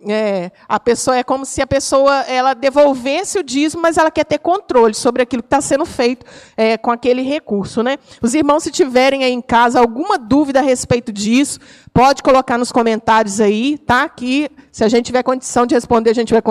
[0.07, 4.23] É, a pessoa é como se a pessoa ela devolvesse o dízimo, mas ela quer
[4.23, 6.25] ter controle sobre aquilo que está sendo feito
[6.57, 7.97] é, com aquele recurso, né?
[8.21, 11.59] Os irmãos, se tiverem aí em casa alguma dúvida a respeito disso,
[11.93, 14.07] pode colocar nos comentários aí, tá?
[14.09, 16.41] Que se a gente tiver condição de responder, a gente vai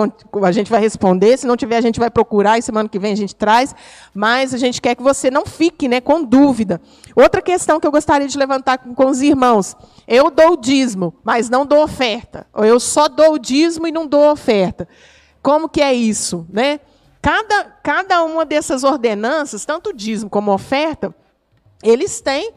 [0.43, 1.37] a gente vai responder.
[1.37, 3.73] Se não tiver, a gente vai procurar e semana que vem a gente traz.
[4.13, 6.79] Mas a gente quer que você não fique, né, com dúvida.
[7.15, 9.75] Outra questão que eu gostaria de levantar com, com os irmãos:
[10.07, 12.45] eu dou dízimo, mas não dou oferta.
[12.53, 14.87] Ou eu só dou dízimo e não dou oferta.
[15.41, 16.79] Como que é isso, né?
[17.21, 21.13] Cada, cada uma dessas ordenanças, tanto dízimo como oferta,
[21.83, 22.53] eles têm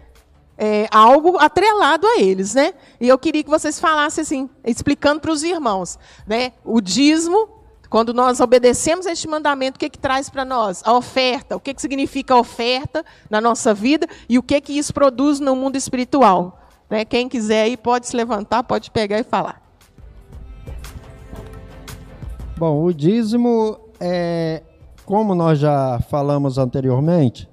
[0.57, 2.73] é, algo atrelado a eles, né?
[3.01, 6.53] E eu queria que vocês falassem assim, explicando para os irmãos, né?
[6.65, 7.49] O dízimo,
[7.91, 10.83] quando nós obedecemos a este mandamento, o que que traz para nós?
[10.85, 11.57] A oferta.
[11.57, 15.57] O que que significa oferta na nossa vida e o que que isso produz no
[15.57, 16.61] mundo espiritual?
[16.89, 17.05] Né?
[17.05, 19.64] Quem quiser aí pode se levantar, pode pegar e falar.
[22.57, 24.63] Bom, o dízimo é,
[25.05, 27.49] como nós já falamos anteriormente,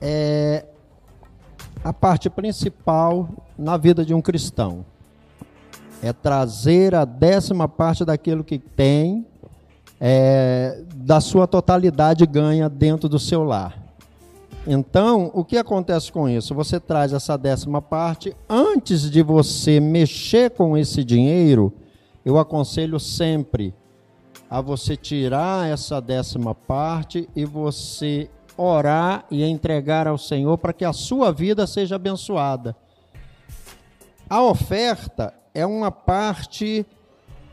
[0.00, 0.64] é
[1.82, 4.84] a parte principal na vida de um cristão.
[6.00, 9.26] É trazer a décima parte daquilo que tem,
[10.00, 13.76] é, da sua totalidade ganha dentro do seu lar.
[14.64, 16.54] Então, o que acontece com isso?
[16.54, 21.72] Você traz essa décima parte, antes de você mexer com esse dinheiro,
[22.24, 23.74] eu aconselho sempre
[24.50, 30.84] a você tirar essa décima parte e você orar e entregar ao Senhor para que
[30.84, 32.74] a sua vida seja abençoada.
[34.28, 36.84] A oferta é uma parte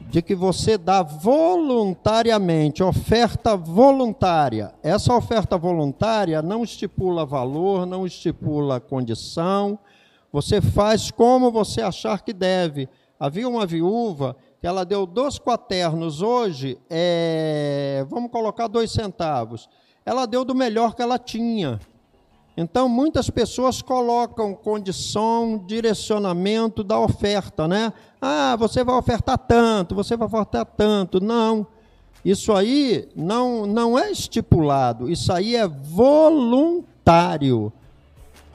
[0.01, 4.73] de que você dá voluntariamente, oferta voluntária.
[4.83, 9.79] Essa oferta voluntária não estipula valor, não estipula condição.
[10.31, 12.87] Você faz como você achar que deve.
[13.19, 19.69] Havia uma viúva que ela deu dois quaternos hoje, é, vamos colocar dois centavos.
[20.05, 21.79] Ela deu do melhor que ela tinha.
[22.57, 27.91] Então, muitas pessoas colocam condição, direcionamento da oferta, né?
[28.21, 31.21] Ah, você vai ofertar tanto, você vai ofertar tanto.
[31.21, 31.67] Não.
[32.23, 36.93] Isso aí não, não é estipulado, isso aí é voluntário.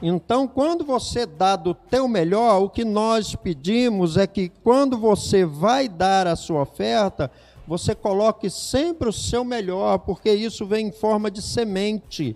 [0.01, 5.45] Então, quando você dá do teu melhor, o que nós pedimos é que quando você
[5.45, 7.29] vai dar a sua oferta,
[7.67, 12.35] você coloque sempre o seu melhor, porque isso vem em forma de semente.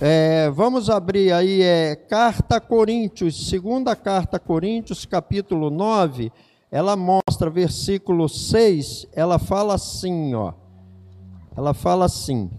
[0.00, 6.32] É, vamos abrir aí, é, carta a Coríntios, segunda carta a Coríntios, capítulo 9,
[6.70, 10.54] ela mostra, versículo 6, ela fala assim, ó.
[11.54, 12.50] Ela fala assim,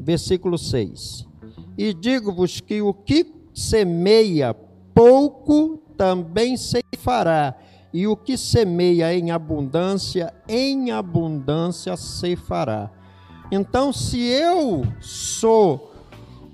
[0.00, 1.29] versículo 6
[1.80, 4.52] e digo-vos que o que semeia
[4.94, 7.56] pouco também ceifará,
[7.90, 12.90] e o que semeia em abundância, em abundância ceifará.
[13.50, 15.90] Então, se eu sou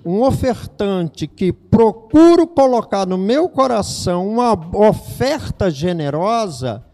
[0.04, 6.86] um ofertante que procuro colocar no meu coração uma oferta generosa,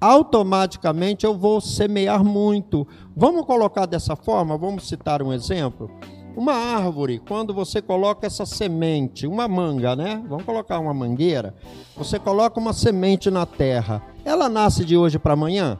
[0.00, 2.88] automaticamente eu vou semear muito.
[3.14, 4.56] Vamos colocar dessa forma?
[4.56, 5.90] Vamos citar um exemplo?
[6.36, 10.22] Uma árvore, quando você coloca essa semente, uma manga, né?
[10.28, 11.54] Vamos colocar uma mangueira.
[11.96, 14.02] Você coloca uma semente na terra.
[14.24, 15.78] Ela nasce de hoje para amanhã?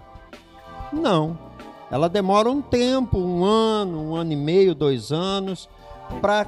[0.93, 1.37] Não.
[1.91, 5.69] Ela demora um tempo, um ano, um ano e meio, dois anos.
[6.21, 6.47] para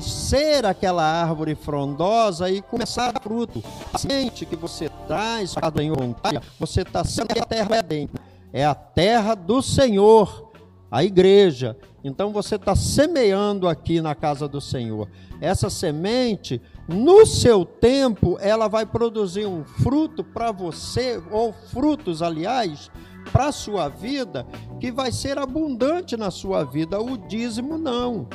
[0.00, 3.62] ser aquela árvore frondosa e começar a dar fruto.
[3.92, 8.08] A semente que você traz, em voluntária, você está sendo a terra é bem.
[8.52, 10.50] É a terra do Senhor,
[10.90, 11.76] a igreja.
[12.02, 15.08] Então você está semeando aqui na casa do Senhor.
[15.40, 22.90] Essa semente, no seu tempo, ela vai produzir um fruto para você, ou frutos, aliás,
[23.32, 24.46] para a sua vida,
[24.78, 27.00] que vai ser abundante na sua vida.
[27.00, 28.28] O dízimo não.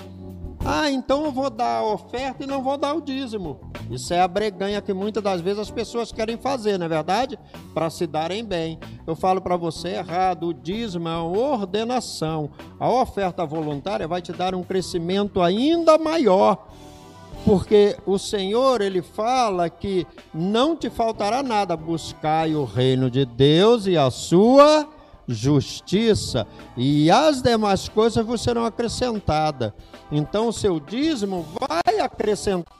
[0.67, 3.59] Ah, então eu vou dar a oferta e não vou dar o dízimo.
[3.91, 7.37] Isso é a breganha que muitas das vezes as pessoas querem fazer, não é verdade?
[7.71, 8.79] Para se darem bem.
[9.05, 12.49] Eu falo para você errado, o dízimo é uma ordenação.
[12.79, 16.67] A oferta voluntária vai te dar um crescimento ainda maior.
[17.45, 23.85] Porque o Senhor, ele fala que não te faltará nada, buscai o reino de Deus
[23.85, 24.89] e a sua
[25.27, 26.45] justiça,
[26.77, 29.73] e as demais coisas vos serão acrescentadas.
[30.11, 32.75] Então seu dízimo vai acrescentar.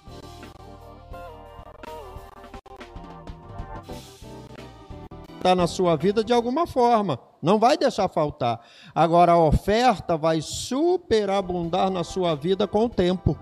[5.54, 8.62] na sua vida de alguma forma, não vai deixar faltar.
[8.96, 13.38] Agora a oferta vai superabundar na sua vida com o tempo.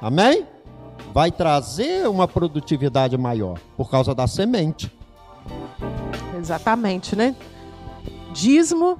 [0.00, 0.46] Amém?
[1.14, 4.92] Vai trazer uma produtividade maior por causa da semente.
[6.38, 7.34] Exatamente, né?
[8.34, 8.98] Dízimo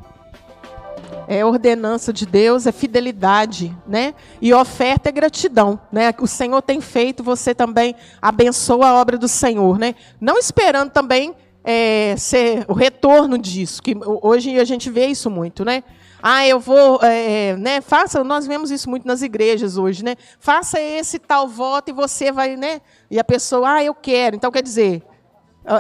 [1.29, 4.15] é ordenança de Deus, é fidelidade, né?
[4.41, 6.15] E oferta é gratidão, né?
[6.21, 9.95] O Senhor tem feito, você também abençoa a obra do Senhor, né?
[10.21, 11.35] Não esperando também
[11.65, 15.83] é, ser o retorno disso, que hoje a gente vê isso muito, né?
[16.23, 17.81] Ah, eu vou, é, né?
[17.81, 20.17] Faça, nós vemos isso muito nas igrejas hoje, né?
[20.39, 22.81] Faça esse tal voto e você vai, né?
[23.11, 24.37] E a pessoa, ah, eu quero.
[24.37, 25.03] Então quer dizer,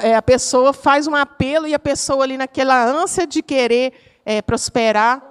[0.02, 3.92] é, a pessoa faz um apelo e a pessoa ali naquela ânsia de querer
[4.26, 5.22] é, prosperar,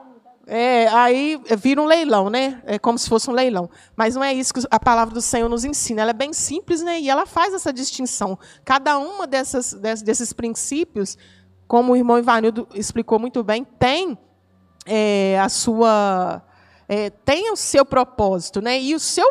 [0.47, 2.61] é, aí vira um leilão, né?
[2.65, 3.69] É como se fosse um leilão.
[3.95, 6.01] Mas não é isso que a palavra do Senhor nos ensina.
[6.01, 6.99] Ela é bem simples, né?
[6.99, 8.39] E ela faz essa distinção.
[8.63, 11.17] Cada uma dessas, desses princípios,
[11.67, 14.17] como o irmão Ivanildo explicou muito bem, tem
[14.85, 16.43] é, a sua
[16.87, 18.79] é, tem o seu propósito, né?
[18.79, 19.27] E o seu,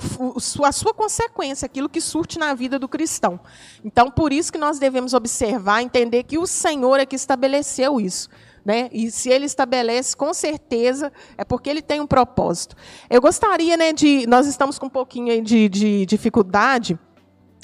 [0.65, 3.39] a sua consequência, aquilo que surte na vida do cristão.
[3.85, 8.29] Então, por isso que nós devemos observar, entender que o Senhor é que estabeleceu isso.
[8.65, 8.89] Né?
[8.93, 12.75] E se ele estabelece, com certeza, é porque ele tem um propósito.
[13.11, 14.27] Eu gostaria, né, de.
[14.27, 16.99] Nós estamos com um pouquinho de, de dificuldade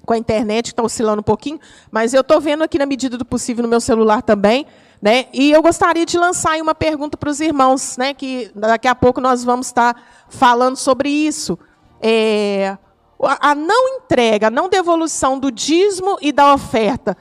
[0.05, 3.24] com a internet, está oscilando um pouquinho, mas eu estou vendo aqui na medida do
[3.24, 4.66] possível no meu celular também.
[5.01, 5.26] Né?
[5.32, 9.20] E eu gostaria de lançar uma pergunta para os irmãos, né, que daqui a pouco
[9.20, 9.96] nós vamos estar
[10.28, 11.59] falando sobre isso.
[12.03, 12.76] É,
[13.18, 17.16] a não entrega, a não devolução do dízimo e da oferta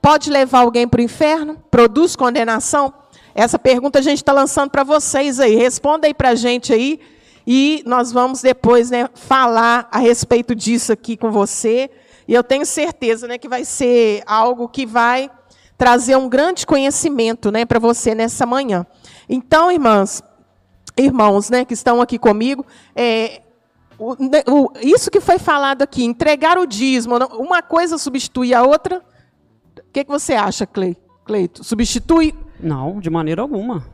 [0.00, 1.56] pode levar alguém para o inferno?
[1.70, 2.92] Produz condenação?
[3.34, 5.56] Essa pergunta a gente está lançando para vocês aí.
[5.56, 7.00] Responda aí para a gente aí.
[7.46, 11.90] E nós vamos depois né, falar a respeito disso aqui com você.
[12.28, 15.30] E eu tenho certeza né, que vai ser algo que vai
[15.76, 18.86] trazer um grande conhecimento né, para você nessa manhã.
[19.28, 20.22] Então, irmãs,
[20.96, 22.64] irmãos né, que estão aqui comigo,
[22.94, 23.42] é,
[23.98, 29.02] o, o, isso que foi falado aqui, entregar o dízimo, uma coisa substitui a outra.
[29.78, 31.64] O que, que você acha, Cleito?
[31.64, 32.34] Substitui?
[32.64, 33.86] Não, de maneira alguma.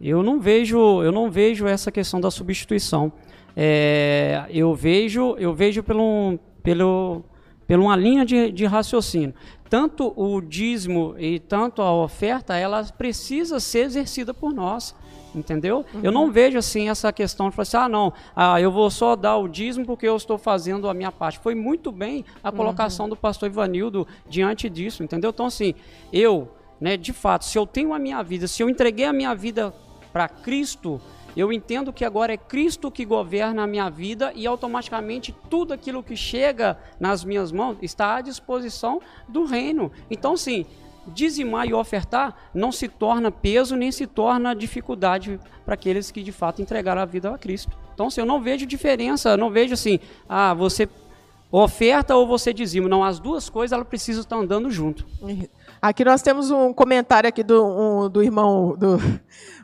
[0.00, 3.12] Eu não vejo, eu não vejo essa questão da substituição.
[3.56, 7.22] É, eu vejo, eu vejo pelo, pelo,
[7.66, 9.34] pela uma linha de, de raciocínio
[9.74, 14.94] tanto o dízimo e tanto a oferta, ela precisa ser exercida por nós,
[15.34, 15.84] entendeu?
[15.92, 16.00] Uhum.
[16.00, 19.16] Eu não vejo assim essa questão de falar assim, ah, não, ah, eu vou só
[19.16, 21.40] dar o dízimo porque eu estou fazendo a minha parte.
[21.40, 23.10] Foi muito bem a colocação uhum.
[23.10, 25.30] do pastor Ivanildo diante disso, entendeu?
[25.30, 25.74] Então, assim,
[26.12, 26.48] eu,
[26.84, 29.72] né, de fato, se eu tenho a minha vida, se eu entreguei a minha vida
[30.12, 31.00] para Cristo,
[31.34, 36.02] eu entendo que agora é Cristo que governa a minha vida e automaticamente tudo aquilo
[36.02, 39.90] que chega nas minhas mãos está à disposição do reino.
[40.10, 40.66] Então, sim,
[41.06, 46.32] dizimar e ofertar não se torna peso nem se torna dificuldade para aqueles que de
[46.32, 47.74] fato entregaram a vida a Cristo.
[47.94, 50.86] Então, assim, eu não vejo diferença, não vejo assim, ah, você
[51.50, 52.88] oferta ou você dizima.
[52.88, 55.06] Não, as duas coisas elas precisam estar andando junto.
[55.84, 58.96] Aqui nós temos um comentário aqui do, um, do irmão do,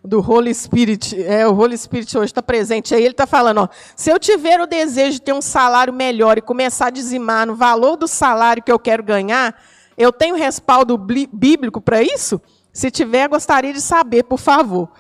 [0.05, 1.19] do Holy Spirit.
[1.19, 3.03] É, o Holy Spirit hoje está presente aí.
[3.03, 6.43] Ele está falando: ó, se eu tiver o desejo de ter um salário melhor e
[6.43, 9.59] começar a dizimar no valor do salário que eu quero ganhar,
[9.97, 12.39] eu tenho respaldo bíblico para isso?
[12.71, 14.91] Se tiver, gostaria de saber, por favor.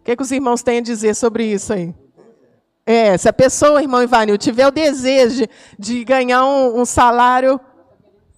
[0.00, 1.94] O que, é que os irmãos têm a dizer sobre isso aí?
[2.84, 5.46] É, se a pessoa, irmão Ivanil, tiver o desejo
[5.78, 7.60] de, ganhar um, um salário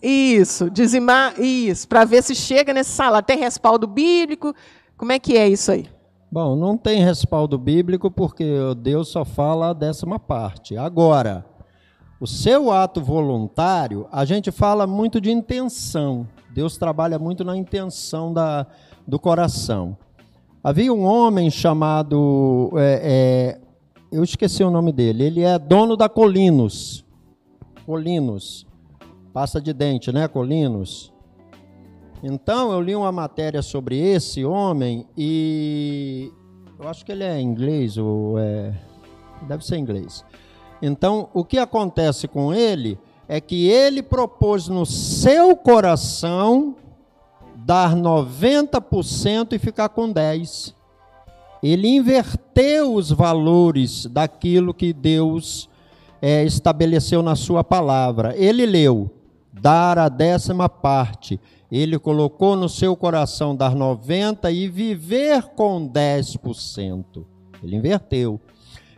[0.03, 3.26] isso, dizimar, isso, para ver se chega nesse salário.
[3.26, 4.55] Tem respaldo bíblico?
[4.96, 5.88] Como é que é isso aí?
[6.30, 8.44] Bom, não tem respaldo bíblico porque
[8.76, 10.76] Deus só fala a décima parte.
[10.76, 11.44] Agora,
[12.20, 16.28] o seu ato voluntário, a gente fala muito de intenção.
[16.51, 18.66] Deus trabalha muito na intenção da,
[19.07, 19.96] do coração.
[20.62, 22.72] Havia um homem chamado.
[22.76, 23.61] É, é,
[24.12, 25.24] eu esqueci o nome dele.
[25.24, 27.05] Ele é dono da Colinos.
[27.86, 28.68] Colinos.
[29.39, 31.12] Pasta de dente, né, Colinos?
[32.24, 36.32] Então, eu li uma matéria sobre esse homem e
[36.76, 38.74] eu acho que ele é inglês ou é
[39.43, 40.24] deve ser inglês.
[40.82, 46.74] Então, o que acontece com ele é que ele propôs no seu coração
[47.55, 50.74] dar 90% e ficar com 10.
[51.62, 55.70] Ele inverteu os valores daquilo que Deus
[56.20, 58.36] é, estabeleceu na sua palavra.
[58.36, 59.14] Ele leu
[59.53, 61.40] dar a décima parte
[61.70, 67.24] ele colocou no seu coração dar 90 e viver com 10%.
[67.62, 68.40] Ele inverteu.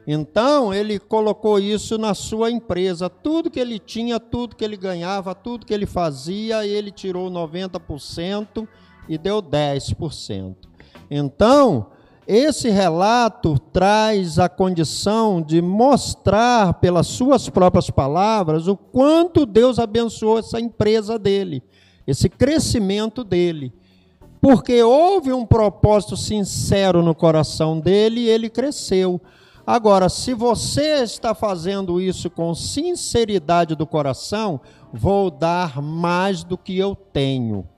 [0.06, 3.10] Então, ele colocou isso na sua empresa.
[3.10, 8.66] Tudo que ele tinha, tudo que ele ganhava, tudo que ele fazia, ele tirou 90%
[9.08, 10.54] e deu 10%.
[11.10, 11.88] Então,
[12.26, 20.38] esse relato traz a condição de mostrar, pelas suas próprias palavras, o quanto Deus abençoou
[20.38, 21.62] essa empresa dele
[22.10, 23.72] esse crescimento dele.
[24.40, 29.20] Porque houve um propósito sincero no coração dele e ele cresceu.
[29.66, 34.60] Agora, se você está fazendo isso com sinceridade do coração,
[34.92, 37.68] vou dar mais do que eu tenho.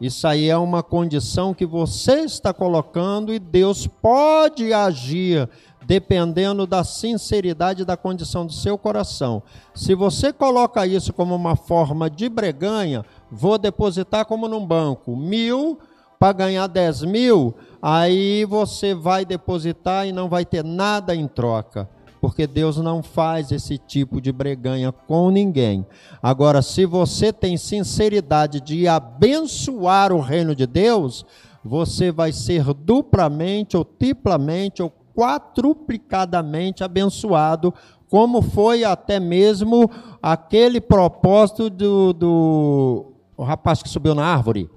[0.00, 5.48] Isso aí é uma condição que você está colocando e Deus pode agir
[5.86, 9.42] dependendo da sinceridade da condição do seu coração.
[9.74, 15.78] Se você coloca isso como uma forma de breganha, vou depositar como num banco, mil
[16.18, 21.88] para ganhar dez mil, aí você vai depositar e não vai ter nada em troca.
[22.24, 25.84] Porque Deus não faz esse tipo de breganha com ninguém.
[26.22, 31.26] Agora, se você tem sinceridade de abençoar o reino de Deus,
[31.62, 37.74] você vai ser duplamente ou triplamente ou quadruplicadamente abençoado,
[38.08, 39.90] como foi até mesmo
[40.22, 44.70] aquele propósito do, do o rapaz que subiu na árvore?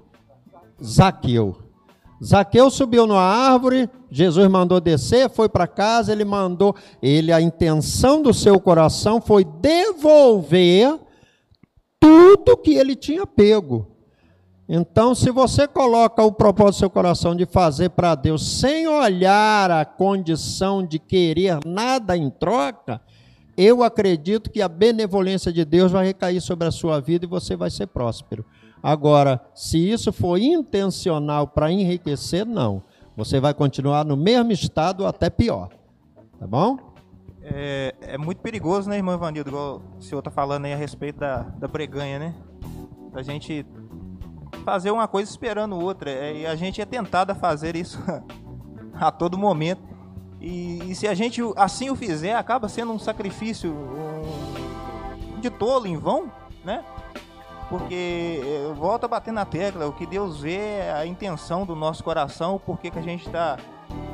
[0.84, 1.67] Zaqueu.
[2.24, 8.20] Zaqueu subiu na árvore, Jesus mandou descer, foi para casa, ele mandou, ele a intenção
[8.20, 10.98] do seu coração foi devolver
[12.00, 13.86] tudo que ele tinha pego.
[14.68, 19.70] Então, se você coloca o propósito do seu coração de fazer para Deus sem olhar
[19.70, 23.00] a condição de querer nada em troca,
[23.56, 27.56] eu acredito que a benevolência de Deus vai recair sobre a sua vida e você
[27.56, 28.44] vai ser próspero.
[28.82, 32.82] Agora, se isso for intencional para enriquecer, não.
[33.16, 35.70] Você vai continuar no mesmo estado, até pior.
[36.38, 36.78] Tá bom?
[37.42, 39.50] É, é muito perigoso, né, irmão Ivanildo?
[39.50, 42.34] Igual o senhor está falando aí a respeito da, da breganha, né?
[43.12, 43.66] A gente
[44.64, 46.10] fazer uma coisa esperando outra.
[46.10, 47.98] É, e a gente é tentado a fazer isso
[48.94, 49.82] a todo momento.
[50.40, 55.86] E, e, se a gente assim o fizer, acaba sendo um sacrifício um, de tolo,
[55.86, 56.30] em vão,
[56.64, 56.84] né?
[57.68, 61.76] Porque eh, volta a bater na tecla, o que Deus vê é a intenção do
[61.76, 63.58] nosso coração, o porquê que a gente está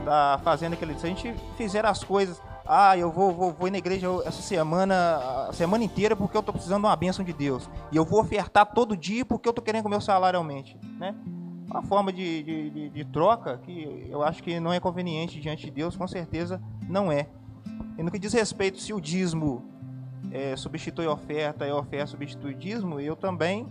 [0.05, 0.99] tá fazendo aquele.
[0.99, 4.43] Se a gente fizer as coisas, ah, eu vou, vou, vou ir na igreja essa
[4.43, 7.71] semana, a semana inteira, porque eu estou precisando de uma bênção de Deus.
[7.93, 10.77] E eu vou ofertar todo dia porque eu estou querendo que o meu salário aumente,
[10.99, 11.15] né?
[11.75, 15.65] uma forma de, de, de, de, troca que eu acho que não é conveniente diante
[15.65, 17.27] de Deus, com certeza não é.
[17.99, 19.63] E no que diz respeito se o dízimo
[20.31, 23.67] é, substitui oferta e oferta substitui dízimo, eu também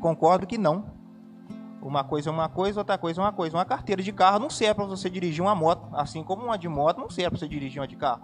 [0.00, 0.84] concordo que não.
[1.80, 3.56] Uma coisa é uma coisa, outra coisa é uma coisa.
[3.56, 6.68] Uma carteira de carro não serve para você dirigir uma moto, assim como uma de
[6.68, 8.22] moto não serve para você dirigir uma de carro.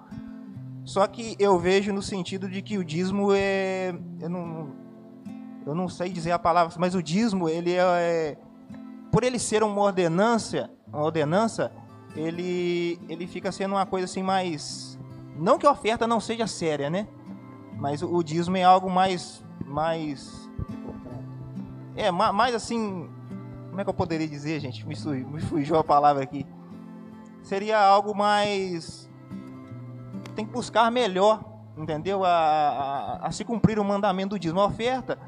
[0.85, 3.95] Só que eu vejo no sentido de que o dízimo é.
[4.20, 4.72] Eu não,
[5.66, 8.37] eu não sei dizer a palavra, mas o dízimo, ele é, é
[9.11, 11.72] por ele ser uma ordenança, uma ordenança,
[12.14, 14.99] ele, ele fica sendo uma coisa assim mais.
[15.37, 17.07] Não que a oferta não seja séria, né?
[17.79, 19.43] Mas o, dízimo é algo mais.
[19.64, 20.49] mais.
[21.97, 23.09] É, mais, mais assim.
[23.70, 24.87] Como é que eu poderia dizer, gente?
[24.87, 26.47] Me, me fugiu a palavra aqui.
[27.43, 29.09] Seria algo mais.
[30.35, 31.43] Tem que buscar melhor,
[31.76, 32.24] entendeu?
[32.24, 34.61] A, a, a se cumprir o mandamento do dízimo.
[34.61, 35.18] A oferta,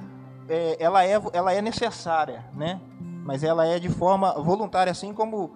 [0.49, 2.81] é, ela, é, ela é necessária, né?
[3.25, 5.53] mas ela é de forma voluntária, assim como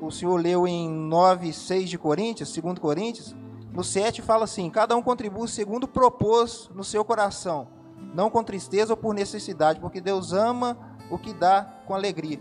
[0.00, 3.34] o senhor leu em 9, 6 de Coríntios, 2 Coríntios,
[3.76, 7.68] no 7 fala assim: cada um contribui segundo propôs no seu coração,
[8.14, 10.78] não com tristeza ou por necessidade, porque Deus ama
[11.10, 12.40] o que dá com alegria.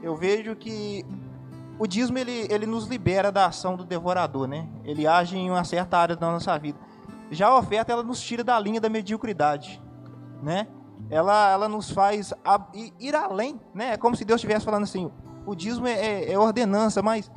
[0.00, 1.04] Eu vejo que
[1.76, 4.68] o dízimo ele, ele nos libera da ação do devorador, né?
[4.84, 6.78] Ele age em uma certa área da nossa vida.
[7.32, 9.82] Já a oferta ela nos tira da linha da mediocridade,
[10.40, 10.68] né?
[11.10, 12.32] Ela, ela nos faz
[13.00, 13.94] ir além, né?
[13.94, 15.10] É como se Deus estivesse falando assim:
[15.44, 17.28] o dízimo é, é, é ordenança, mas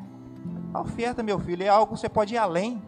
[0.72, 2.80] a oferta, meu filho, é algo que você pode ir além.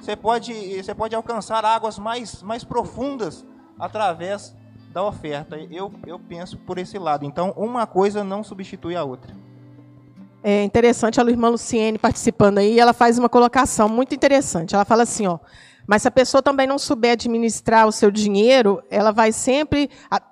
[0.00, 3.44] Você pode, você pode alcançar águas mais, mais profundas
[3.78, 4.54] através
[4.92, 5.56] da oferta.
[5.70, 7.24] Eu, eu penso por esse lado.
[7.24, 9.34] Então, uma coisa não substitui a outra.
[10.42, 14.74] É interessante a irmã Luciene participando aí, ela faz uma colocação muito interessante.
[14.74, 15.38] Ela fala assim, ó,
[15.86, 19.90] mas se a pessoa também não souber administrar o seu dinheiro, ela vai sempre,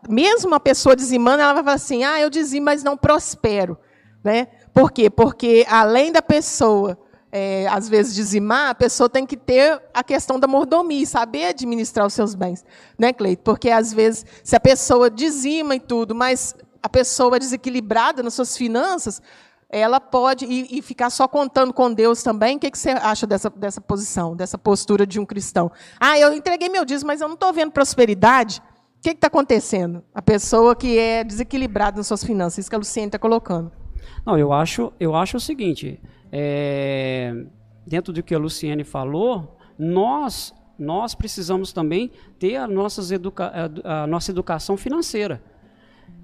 [0.09, 3.79] mesmo a pessoa dizimando, ela vai falar assim: "Ah, eu dizimo, mas não prospero",
[4.25, 4.49] né?
[4.73, 5.11] Por quê?
[5.11, 6.99] Porque além da pessoa
[7.33, 12.07] é, às vezes dizimar, a pessoa tem que ter a questão da mordomia, saber administrar
[12.07, 12.63] os seus bens,
[12.99, 13.43] né, Cleito?
[13.43, 18.35] Porque às vezes, se a pessoa dizima e tudo, mas a pessoa é desequilibrada nas
[18.35, 19.23] suas finanças,
[19.71, 22.57] ela pode e, e, ficar só contando com Deus também.
[22.57, 25.73] O que, que você acha dessa, dessa posição, dessa postura de um cristão?
[25.99, 28.61] Ah, eu entreguei meu dízimo, mas eu não estou vendo prosperidade.
[28.99, 30.05] O que está acontecendo?
[30.15, 33.73] A pessoa que é desequilibrada nas suas finanças, isso que a Luciene está colocando.
[34.27, 35.99] Não, eu acho, eu acho o seguinte:
[36.33, 37.45] é,
[37.87, 44.07] dentro do que a Luciene falou, nós nós precisamos também ter a, nossas educa a
[44.07, 45.41] nossa educação financeira.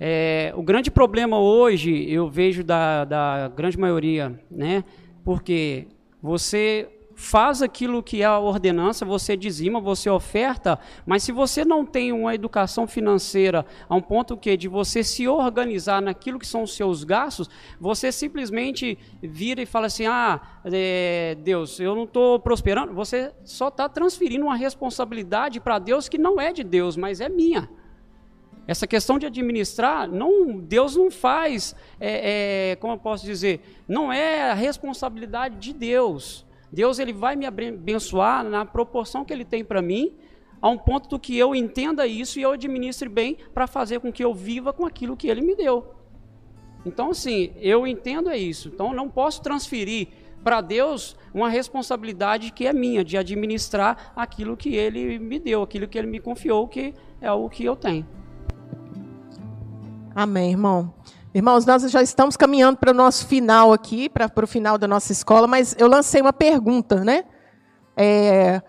[0.00, 4.82] É, o grande problema hoje, eu vejo da, da grande maioria, né?
[5.24, 5.86] Porque
[6.20, 6.88] você
[7.18, 12.12] faz aquilo que é a ordenança, você dizima, você oferta, mas se você não tem
[12.12, 16.76] uma educação financeira a um ponto que de você se organizar naquilo que são os
[16.76, 17.50] seus gastos,
[17.80, 22.94] você simplesmente vira e fala assim: ah, é, Deus, eu não estou prosperando.
[22.94, 27.28] Você só está transferindo uma responsabilidade para Deus que não é de Deus, mas é
[27.28, 27.68] minha.
[28.64, 34.12] Essa questão de administrar, não, Deus não faz, é, é, como eu posso dizer, não
[34.12, 36.46] é a responsabilidade de Deus.
[36.72, 40.14] Deus ele vai me abençoar na proporção que Ele tem para mim,
[40.60, 44.12] a um ponto do que eu entenda isso e eu administre bem para fazer com
[44.12, 45.94] que eu viva com aquilo que Ele me deu.
[46.84, 48.68] Então, assim, eu entendo é isso.
[48.68, 50.08] Então, não posso transferir
[50.42, 55.88] para Deus uma responsabilidade que é minha, de administrar aquilo que Ele me deu, aquilo
[55.88, 58.06] que Ele me confiou, que é o que eu tenho.
[60.14, 60.92] Amém, irmão.
[61.34, 64.88] Irmãos, nós já estamos caminhando para o nosso final aqui, para, para o final da
[64.88, 67.24] nossa escola, mas eu lancei uma pergunta, né?
[67.94, 68.62] É,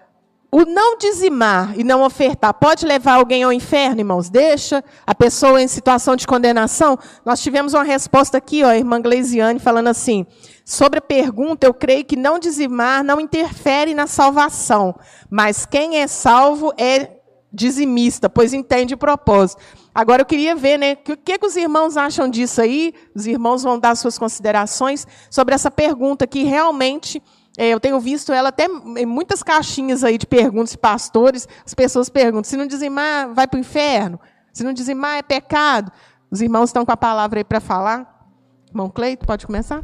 [0.51, 4.29] o não dizimar e não ofertar pode levar alguém ao inferno, irmãos?
[4.29, 6.99] Deixa a pessoa em situação de condenação?
[7.23, 10.25] Nós tivemos uma resposta aqui, ó, a irmã Gleisiane, falando assim:
[10.65, 14.99] sobre a pergunta, eu creio que não dizimar não interfere na salvação,
[15.29, 17.19] mas quem é salvo é
[17.53, 19.61] dizimista, pois entende o propósito.
[19.93, 22.93] Agora eu queria ver, né, o que, que, os irmãos acham disso aí?
[23.15, 27.21] Os irmãos vão dar suas considerações sobre essa pergunta que realmente
[27.57, 28.67] é, eu tenho visto ela até
[28.97, 31.47] em muitas caixinhas aí de perguntas de pastores.
[31.65, 34.19] As pessoas perguntam: se não dizimar, vai para o inferno?
[34.53, 35.91] Se não dizimar, é pecado?
[36.31, 38.27] Os irmãos estão com a palavra aí para falar.
[38.69, 39.83] Irmão Cleito, pode começar?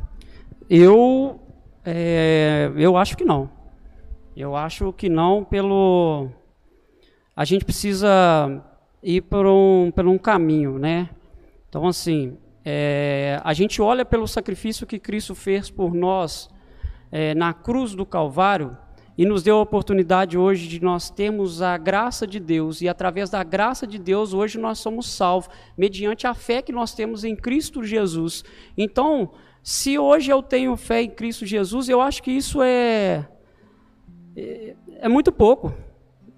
[0.70, 1.39] Eu,
[1.84, 3.49] é, eu acho que não.
[4.38, 6.30] Eu acho que não pelo
[7.36, 8.64] a gente precisa
[9.06, 11.12] ir por um, por um caminho, né?
[11.70, 16.49] Então, assim, é, a gente olha pelo sacrifício que Cristo fez por nós
[17.12, 18.76] é, na cruz do Calvário
[19.16, 23.30] e nos deu a oportunidade hoje de nós termos a graça de Deus e através
[23.30, 27.36] da graça de Deus hoje nós somos salvos mediante a fé que nós temos em
[27.36, 28.43] Cristo Jesus.
[28.76, 29.32] Então,
[29.62, 33.28] se hoje eu tenho fé em Cristo Jesus, eu acho que isso é
[34.36, 35.72] é, é muito pouco.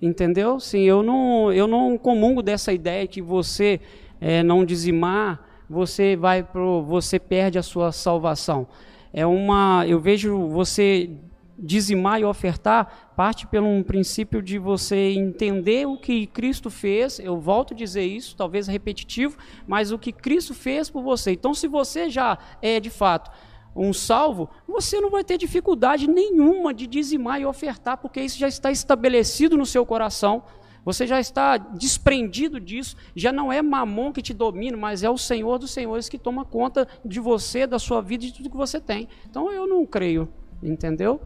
[0.02, 0.60] Entendeu?
[0.60, 3.80] Sim, eu não, eu não comungo dessa ideia que você
[4.22, 8.68] é, não dizimar, você vai pro, você perde a sua salvação.
[9.12, 11.10] É uma, eu vejo você
[11.58, 17.20] dizimar e ofertar parte pelo um princípio de você entender o que Cristo fez.
[17.20, 21.32] Eu volto a dizer isso, talvez repetitivo, mas o que Cristo fez por você.
[21.32, 23.32] Então, se você já é de fato
[23.78, 28.47] um salvo, você não vai ter dificuldade nenhuma de dizimar e ofertar, porque isso já
[28.47, 30.43] está estabelecido no seu coração.
[30.84, 35.17] Você já está desprendido disso, já não é mamon que te domina, mas é o
[35.17, 38.80] Senhor dos Senhores que toma conta de você, da sua vida, de tudo que você
[38.80, 39.07] tem.
[39.30, 40.30] Então eu não creio,
[40.63, 41.21] entendeu?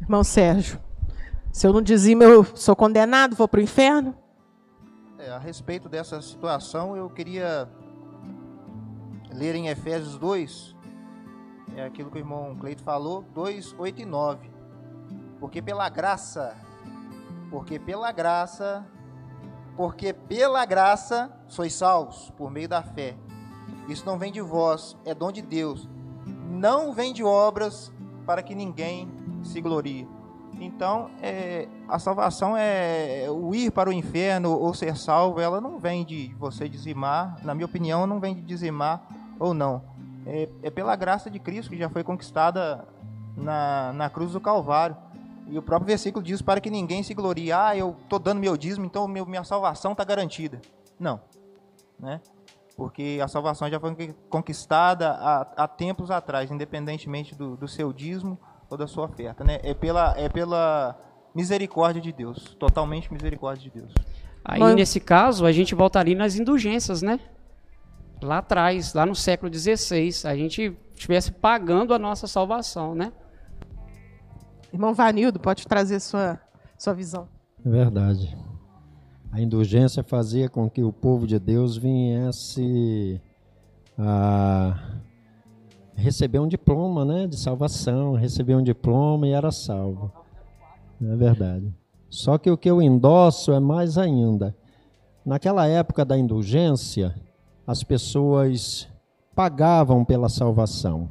[0.00, 0.78] Irmão Sérgio,
[1.50, 4.14] se eu não dizimo, eu sou condenado, vou para o inferno?
[5.18, 7.66] É, a respeito dessa situação, eu queria
[9.32, 10.75] ler em Efésios 2,
[11.76, 14.50] é aquilo que o irmão Cleito falou, 2, 8 e 9.
[15.38, 16.56] Porque pela graça,
[17.50, 18.86] porque pela graça,
[19.76, 23.14] porque pela graça sois salvos por meio da fé.
[23.88, 25.86] Isso não vem de vós, é dom de Deus,
[26.48, 27.92] não vem de obras
[28.24, 29.08] para que ninguém
[29.44, 30.08] se glorie.
[30.58, 35.78] Então, é, a salvação é o ir para o inferno ou ser salvo, ela não
[35.78, 39.06] vem de você dizimar, na minha opinião, não vem de dizimar
[39.38, 39.95] ou não.
[40.26, 42.84] É, é pela graça de Cristo que já foi conquistada
[43.36, 44.96] na, na cruz do Calvário.
[45.48, 47.52] E o próprio versículo diz para que ninguém se glorie.
[47.52, 50.60] Ah, eu estou dando meu dízimo, então meu, minha salvação está garantida.
[50.98, 51.20] Não.
[51.98, 52.20] Né?
[52.76, 58.38] Porque a salvação já foi conquistada há, há tempos atrás, independentemente do, do seu dízimo
[58.68, 59.44] ou da sua oferta.
[59.44, 59.60] Né?
[59.62, 60.98] É, pela, é pela
[61.32, 62.56] misericórdia de Deus.
[62.58, 63.92] Totalmente misericórdia de Deus.
[64.44, 64.74] Aí, Mas...
[64.74, 67.20] nesse caso, a gente voltaria nas indulgências, né?
[68.22, 73.12] Lá atrás, lá no século XVI, a gente estivesse pagando a nossa salvação, né?
[74.72, 76.40] Irmão Vanildo, pode trazer sua,
[76.78, 77.28] sua visão.
[77.64, 78.36] É verdade.
[79.30, 83.20] A indulgência fazia com que o povo de Deus viesse
[83.98, 84.96] a
[85.94, 90.12] receber um diploma né, de salvação, receber um diploma e era salvo.
[91.02, 91.74] É verdade.
[92.08, 94.56] Só que o que eu endosso é mais ainda.
[95.24, 97.14] Naquela época da indulgência,
[97.66, 98.88] as pessoas
[99.34, 101.10] pagavam pela salvação,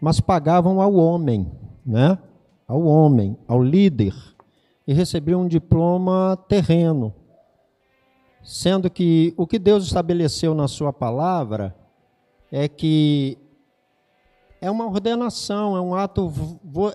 [0.00, 1.50] mas pagavam ao homem,
[1.84, 2.18] né?
[2.66, 4.14] Ao homem, ao líder,
[4.86, 7.12] e recebiam um diploma terreno.
[8.42, 11.74] Sendo que o que Deus estabeleceu na sua palavra
[12.50, 13.36] é que
[14.60, 16.32] é uma ordenação, é um ato,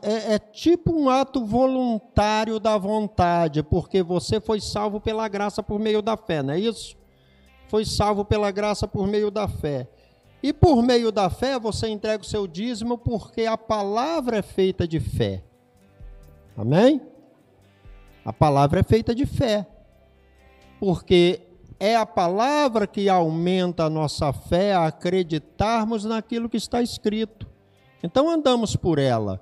[0.01, 5.79] é, é, tipo um ato voluntário da vontade, porque você foi salvo pela graça por
[5.79, 6.97] meio da fé, não é isso?
[7.73, 9.89] Foi salvo pela graça por meio da fé.
[10.43, 14.87] E por meio da fé você entrega o seu dízimo porque a palavra é feita
[14.87, 15.43] de fé.
[16.55, 17.01] Amém?
[18.23, 19.65] A palavra é feita de fé.
[20.79, 21.41] Porque
[21.79, 27.49] é a palavra que aumenta a nossa fé a acreditarmos naquilo que está escrito.
[28.03, 29.41] Então andamos por ela.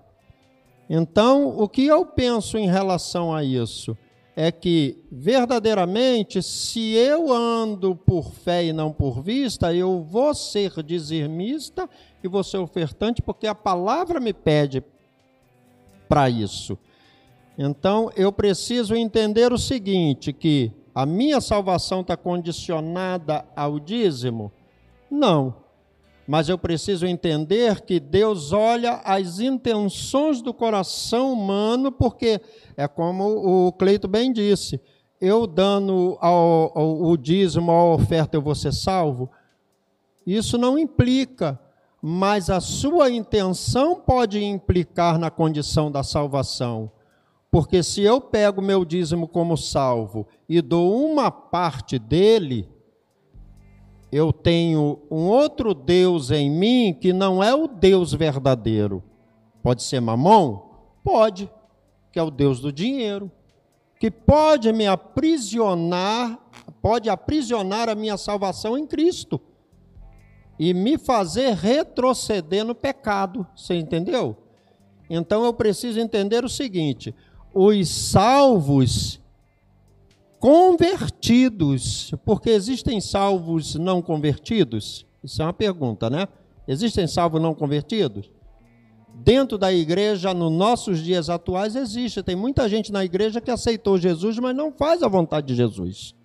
[0.90, 3.98] Então, o que eu penso em relação a isso?
[4.36, 10.82] É que verdadeiramente, se eu ando por fé e não por vista, eu vou ser
[10.84, 11.90] dizimista
[12.24, 14.84] e vou ser ofertante, porque a palavra me pede
[16.08, 16.78] para isso.
[17.58, 24.52] Então, eu preciso entender o seguinte: que a minha salvação está condicionada ao dízimo?
[25.10, 25.61] Não.
[26.32, 32.40] Mas eu preciso entender que Deus olha as intenções do coração humano, porque
[32.78, 34.80] é como o Cleito bem disse:
[35.20, 39.30] eu dando ao, ao, o dízimo, a oferta, eu vou ser salvo.
[40.26, 41.60] Isso não implica,
[42.02, 46.90] mas a sua intenção pode implicar na condição da salvação.
[47.52, 52.70] Porque se eu pego meu dízimo como salvo e dou uma parte dele,
[54.12, 59.02] eu tenho um outro Deus em mim que não é o Deus verdadeiro.
[59.64, 60.70] Pode ser mamão?
[61.04, 61.50] Pode,
[62.12, 63.32] que é o Deus do dinheiro,
[64.00, 66.38] que pode me aprisionar,
[66.82, 69.40] pode aprisionar a minha salvação em Cristo
[70.60, 73.48] e me fazer retroceder no pecado.
[73.56, 74.36] Você entendeu?
[75.10, 77.16] Então eu preciso entender o seguinte:
[77.54, 79.21] os salvos
[80.42, 85.06] convertidos, porque existem salvos não convertidos?
[85.24, 86.28] Isso é uma pergunta, né?
[86.68, 88.28] Existem salvos não convertidos?
[89.14, 92.24] Dentro da igreja, nos nossos dias atuais, existe.
[92.24, 96.16] Tem muita gente na igreja que aceitou Jesus, mas não faz a vontade de Jesus.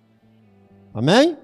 [0.95, 1.37] Amém?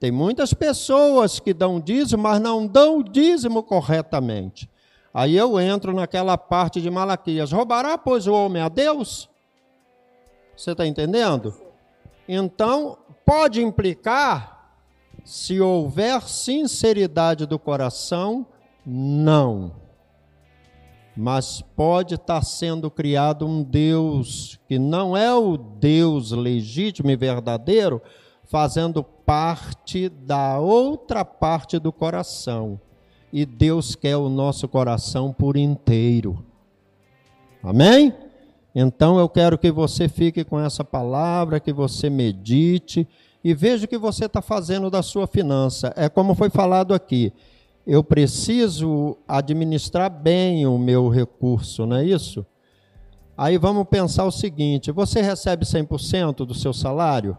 [0.00, 4.68] Tem muitas pessoas que dão dízimo, mas não dão o dízimo corretamente.
[5.14, 9.30] Aí eu entro naquela parte de Malaquias: roubará, pois, o homem a Deus?
[10.56, 11.67] Você está entendendo?
[12.28, 14.74] Então, pode implicar,
[15.24, 18.46] se houver sinceridade do coração,
[18.84, 19.72] não.
[21.16, 28.00] Mas pode estar sendo criado um Deus que não é o Deus legítimo e verdadeiro,
[28.44, 32.80] fazendo parte da outra parte do coração.
[33.32, 36.44] E Deus quer o nosso coração por inteiro.
[37.62, 38.14] Amém?
[38.74, 43.06] Então eu quero que você fique com essa palavra, que você medite
[43.42, 45.92] e veja o que você está fazendo da sua finança.
[45.96, 47.32] É como foi falado aqui.
[47.86, 52.44] Eu preciso administrar bem o meu recurso, não é isso?
[53.36, 57.38] Aí vamos pensar o seguinte: você recebe 100% do seu salário?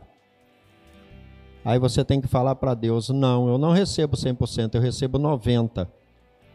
[1.64, 5.88] Aí você tem que falar para Deus: não, eu não recebo 100%, eu recebo 90%,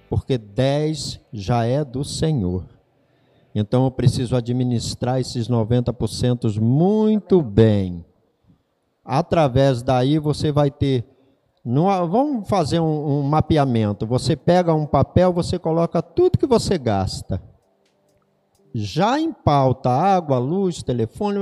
[0.09, 2.74] porque 10% já é do Senhor.
[3.55, 8.05] Então eu preciso administrar esses 90% muito bem.
[9.05, 11.05] Através daí você vai ter
[11.65, 14.07] vamos fazer um, um mapeamento.
[14.07, 17.41] Você pega um papel, você coloca tudo que você gasta.
[18.75, 21.39] Já em pauta, água, luz, telefone,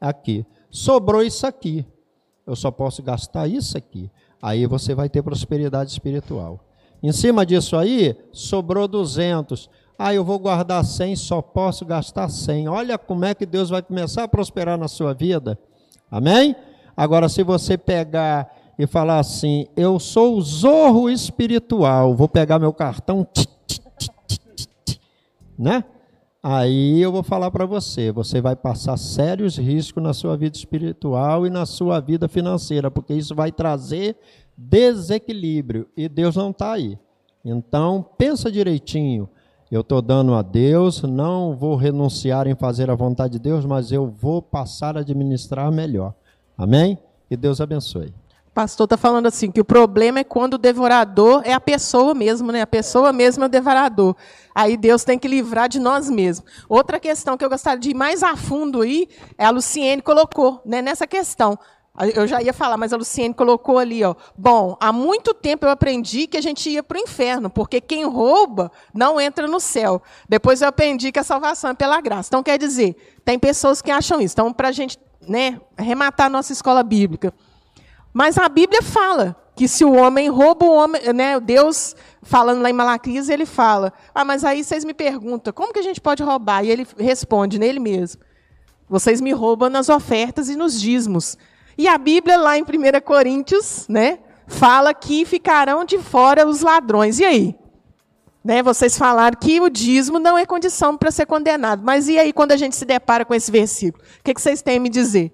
[0.00, 0.46] aqui.
[0.70, 1.84] Sobrou isso aqui.
[2.46, 4.10] Eu só posso gastar isso aqui.
[4.40, 6.60] Aí você vai ter prosperidade espiritual.
[7.02, 9.68] Em cima disso aí, sobrou 200.
[9.98, 12.68] Ah, eu vou guardar 100, só posso gastar 100.
[12.68, 15.58] Olha como é que Deus vai começar a prosperar na sua vida.
[16.10, 16.54] Amém?
[16.96, 22.72] Agora, se você pegar e falar assim: Eu sou o zorro espiritual, vou pegar meu
[22.72, 23.26] cartão,
[25.58, 25.84] né?
[26.42, 31.46] Aí eu vou falar para você: você vai passar sérios riscos na sua vida espiritual
[31.46, 34.16] e na sua vida financeira, porque isso vai trazer
[34.56, 36.98] desequilíbrio e Deus não está aí.
[37.44, 39.28] Então, pensa direitinho.
[39.70, 43.90] Eu estou dando a Deus, não vou renunciar em fazer a vontade de Deus, mas
[43.90, 46.14] eu vou passar a administrar melhor.
[46.56, 46.98] Amém?
[47.28, 48.14] Que Deus abençoe
[48.56, 52.50] pastor está falando assim, que o problema é quando o devorador é a pessoa mesmo,
[52.50, 52.62] né?
[52.62, 54.16] A pessoa mesmo é o devorador.
[54.54, 56.50] Aí Deus tem que livrar de nós mesmos.
[56.66, 60.62] Outra questão que eu gostaria de ir mais a fundo aí, é a Luciene colocou,
[60.64, 61.58] né, nessa questão.
[62.14, 64.14] Eu já ia falar, mas a Luciene colocou ali, ó.
[64.36, 68.04] Bom, há muito tempo eu aprendi que a gente ia para o inferno, porque quem
[68.04, 70.02] rouba não entra no céu.
[70.28, 72.28] Depois eu aprendi que a salvação é pela graça.
[72.28, 74.34] Então, quer dizer, tem pessoas que acham isso.
[74.34, 77.32] Então, para a gente né, arrematar a nossa escola bíblica,
[78.12, 82.68] mas a Bíblia fala que se o homem rouba o homem, né, Deus falando lá
[82.68, 86.22] em Malaquias, ele fala: "Ah, mas aí vocês me perguntam, como que a gente pode
[86.22, 88.20] roubar?" E ele responde nele mesmo:
[88.86, 91.38] "Vocês me roubam nas ofertas e nos dízimos."
[91.78, 92.66] E a Bíblia lá em 1
[93.04, 97.18] Coríntios, né, fala que ficarão de fora os ladrões.
[97.18, 97.54] E aí?
[98.44, 101.82] Né, vocês falaram que o dízimo não é condição para ser condenado.
[101.84, 104.02] Mas e aí quando a gente se depara com esse versículo?
[104.20, 105.32] O que, que vocês têm a me dizer?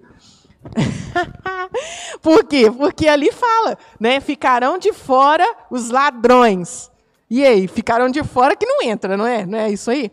[2.21, 2.71] Por quê?
[2.71, 4.19] Porque ali fala, né?
[4.19, 6.91] Ficarão de fora os ladrões.
[7.29, 9.45] E aí, ficarão de fora que não entra, não é?
[9.45, 10.11] Não é isso aí?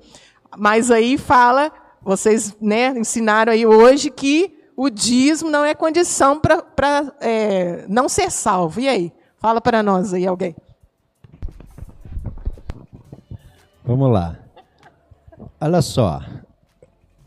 [0.57, 1.73] Mas aí fala,
[2.03, 8.31] vocês né, ensinaram aí hoje que o dízimo não é condição para é, não ser
[8.31, 8.81] salvo.
[8.81, 9.13] E aí?
[9.37, 10.57] Fala para nós aí, alguém.
[13.85, 14.39] Vamos lá.
[15.61, 16.23] Olha só.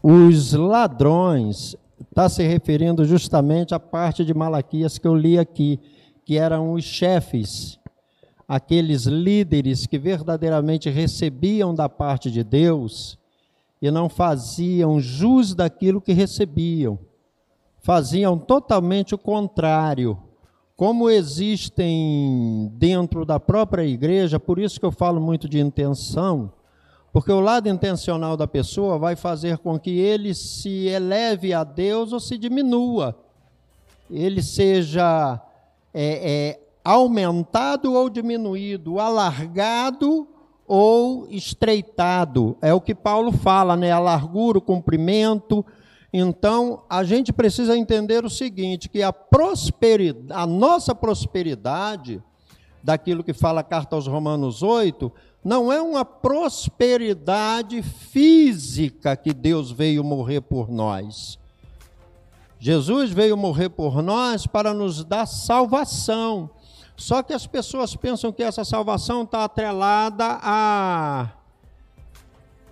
[0.01, 5.79] Os ladrões está se referindo justamente à parte de Malaquias que eu li aqui,
[6.25, 7.79] que eram os chefes,
[8.47, 13.15] aqueles líderes que verdadeiramente recebiam da parte de Deus
[13.79, 16.97] e não faziam jus daquilo que recebiam,
[17.83, 20.17] faziam totalmente o contrário.
[20.75, 26.51] Como existem dentro da própria igreja, por isso que eu falo muito de intenção,
[27.11, 32.11] porque o lado intencional da pessoa vai fazer com que ele se eleve a Deus
[32.11, 33.15] ou se diminua.
[34.09, 35.39] Ele seja
[35.93, 40.27] é, é, aumentado ou diminuído, alargado
[40.67, 42.57] ou estreitado.
[42.61, 43.91] É o que Paulo fala, né?
[43.91, 45.63] A largura, o comprimento.
[46.15, 52.21] Então, a gente precisa entender o seguinte, que a prosperidade, a nossa prosperidade,
[52.83, 55.11] daquilo que fala a carta aos Romanos 8,
[55.43, 61.39] não é uma prosperidade física que Deus veio morrer por nós.
[62.59, 66.49] Jesus veio morrer por nós para nos dar salvação.
[66.95, 71.29] Só que as pessoas pensam que essa salvação está atrelada a,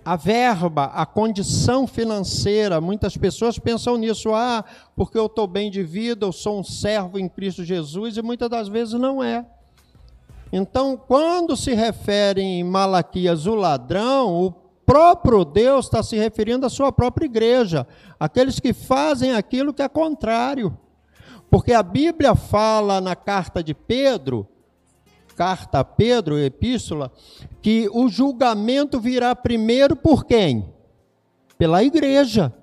[0.04, 2.82] a verba, a condição financeira.
[2.82, 4.64] Muitas pessoas pensam nisso, ah,
[4.96, 8.50] porque eu estou bem de vida, eu sou um servo em Cristo Jesus, e muitas
[8.50, 9.46] das vezes não é.
[10.52, 14.52] Então, quando se refere em Malaquias o ladrão, o
[14.86, 17.88] próprio Deus está se referindo à sua própria igreja,
[18.20, 20.78] aqueles que fazem aquilo que é contrário.
[21.50, 24.48] Porque a Bíblia fala na carta de Pedro,
[25.42, 27.12] carta a Pedro, epístola,
[27.64, 30.72] que o julgamento virá primeiro por quem?
[31.58, 32.54] Pela igreja.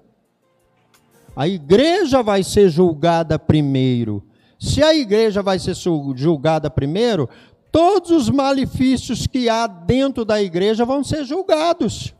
[1.34, 4.24] A igreja vai ser julgada primeiro.
[4.60, 7.28] Se a igreja vai ser julgada primeiro,
[7.72, 12.14] todos os malefícios que há dentro da igreja vão ser julgados.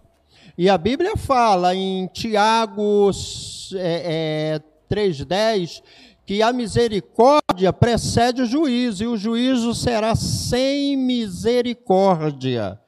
[0.56, 3.12] E a Bíblia fala em Tiago
[3.76, 4.60] é, é,
[4.92, 5.82] 3,10
[6.28, 12.78] que a misericórdia precede o juízo, e o juízo será sem misericórdia.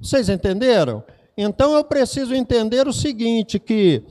[0.00, 1.04] Vocês entenderam?
[1.36, 4.02] Então eu preciso entender o seguinte: que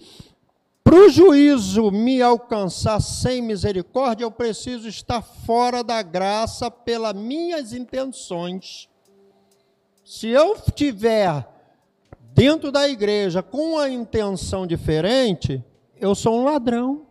[0.84, 7.74] para o juízo me alcançar sem misericórdia, eu preciso estar fora da graça pelas minhas
[7.74, 8.88] intenções.
[10.04, 11.44] Se eu estiver
[12.36, 15.64] dentro da igreja com uma intenção diferente,
[16.00, 17.05] eu sou um ladrão.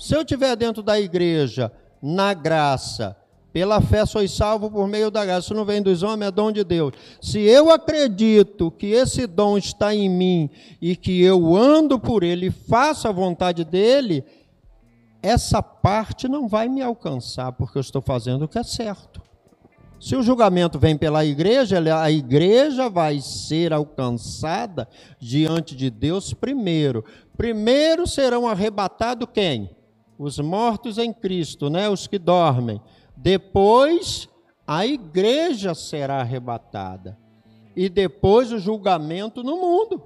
[0.00, 1.70] Se eu estiver dentro da igreja,
[2.02, 3.14] na graça,
[3.52, 5.40] pela fé sois salvo por meio da graça.
[5.40, 6.92] Isso não vem dos homens, é dom de Deus.
[7.20, 10.48] Se eu acredito que esse dom está em mim
[10.80, 14.24] e que eu ando por ele, faço a vontade dele,
[15.22, 19.20] essa parte não vai me alcançar, porque eu estou fazendo o que é certo.
[20.00, 24.88] Se o julgamento vem pela igreja, a igreja vai ser alcançada
[25.18, 27.04] diante de Deus primeiro.
[27.36, 29.68] Primeiro serão arrebatados quem?
[30.22, 31.88] Os mortos em Cristo, né?
[31.88, 32.78] os que dormem.
[33.16, 34.28] Depois,
[34.66, 37.16] a igreja será arrebatada.
[37.74, 40.02] E depois o julgamento no mundo.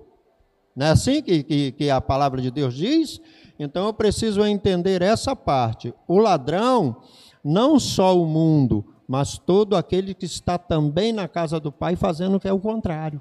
[0.77, 3.21] Não é assim que, que, que a palavra de Deus diz?
[3.59, 5.93] Então eu preciso entender essa parte.
[6.07, 6.95] O ladrão,
[7.43, 12.37] não só o mundo, mas todo aquele que está também na casa do Pai fazendo
[12.37, 13.21] o que é o contrário.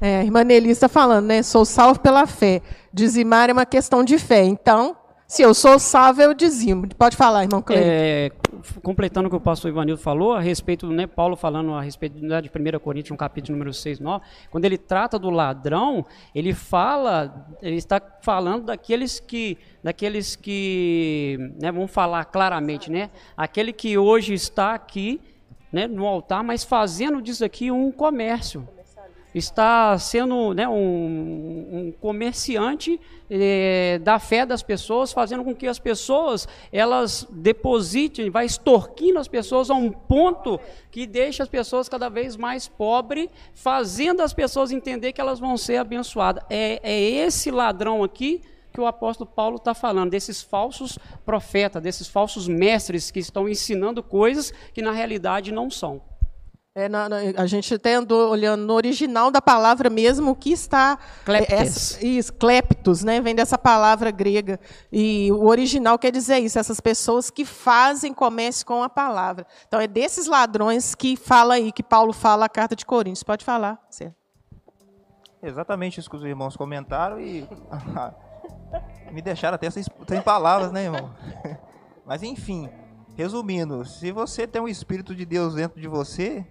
[0.00, 1.42] É, a irmã Nelly está falando, né?
[1.42, 2.62] Sou salvo pela fé.
[2.92, 4.44] Dizimar é uma questão de fé.
[4.44, 4.96] Então,
[5.32, 6.86] se eu sou salvo, eu dizimo.
[6.88, 7.88] Pode falar, irmão Cleiton.
[7.88, 8.30] É,
[8.82, 12.26] completando o que o pastor Ivanildo falou, a respeito, né, Paulo falando a respeito de
[12.26, 16.04] 1 Coríntios, no capítulo número 6, 9, quando ele trata do ladrão,
[16.34, 23.72] ele fala, ele está falando daqueles que, daqueles que, né, vamos falar claramente, né, aquele
[23.72, 25.18] que hoje está aqui,
[25.72, 28.68] né, no altar, mas fazendo disso aqui um comércio
[29.34, 35.78] está sendo né, um, um, comerciante eh, da fé das pessoas, fazendo com que as
[35.78, 40.60] pessoas elas depositem, vai extorquindo as pessoas a um ponto
[40.90, 45.56] que deixa as pessoas cada vez mais pobres, fazendo as pessoas entender que elas vão
[45.56, 46.44] ser abençoadas.
[46.50, 52.08] É, é esse ladrão aqui que o apóstolo Paulo está falando, desses falsos profetas, desses
[52.08, 56.00] falsos mestres que estão ensinando coisas que na realidade não são.
[56.74, 60.50] É, na, na, a gente até andou olhando no original da palavra mesmo o que
[60.50, 60.98] está.
[61.22, 62.02] Cleptes.
[62.02, 63.20] É, isso, cleptos, né?
[63.20, 64.58] Vem dessa palavra grega.
[64.90, 69.46] E o original quer dizer isso, essas pessoas que fazem comércio com a palavra.
[69.68, 73.22] Então é desses ladrões que fala aí, que Paulo fala a carta de Coríntios.
[73.22, 74.16] Pode falar, certo?
[75.42, 77.46] Exatamente isso que os irmãos comentaram e
[79.12, 81.14] me deixaram até sem, sem palavras, né, irmão?
[82.06, 82.70] Mas enfim,
[83.14, 86.46] resumindo, se você tem o Espírito de Deus dentro de você,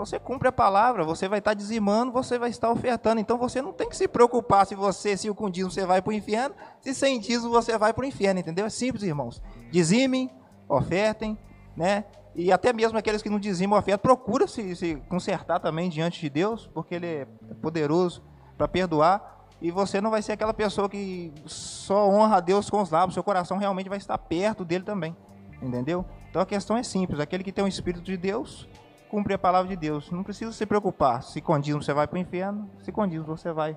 [0.00, 3.20] você cumpre a palavra, você vai estar dizimando, você vai estar ofertando.
[3.20, 6.10] Então você não tem que se preocupar se você, se com dízimo você vai para
[6.10, 8.66] o inferno, se sem dízimo você vai para o inferno, entendeu?
[8.66, 9.42] É simples, irmãos.
[9.70, 10.30] Dizimem,
[10.68, 11.38] ofertem,
[11.76, 12.04] né?
[12.34, 16.30] E até mesmo aqueles que não dizimam oferta, procura se, se consertar também diante de
[16.30, 17.26] Deus, porque Ele é
[17.60, 18.22] poderoso
[18.56, 19.48] para perdoar.
[19.60, 23.14] E você não vai ser aquela pessoa que só honra a Deus com os lábios,
[23.14, 25.14] seu coração realmente vai estar perto dele também.
[25.60, 26.06] Entendeu?
[26.30, 28.66] Então a questão é simples: aquele que tem o Espírito de Deus,
[29.10, 30.10] cumpre a palavra de Deus.
[30.10, 31.22] Não precisa se preocupar.
[31.22, 33.76] Se dízimo você vai para o inferno, se dízimo você vai.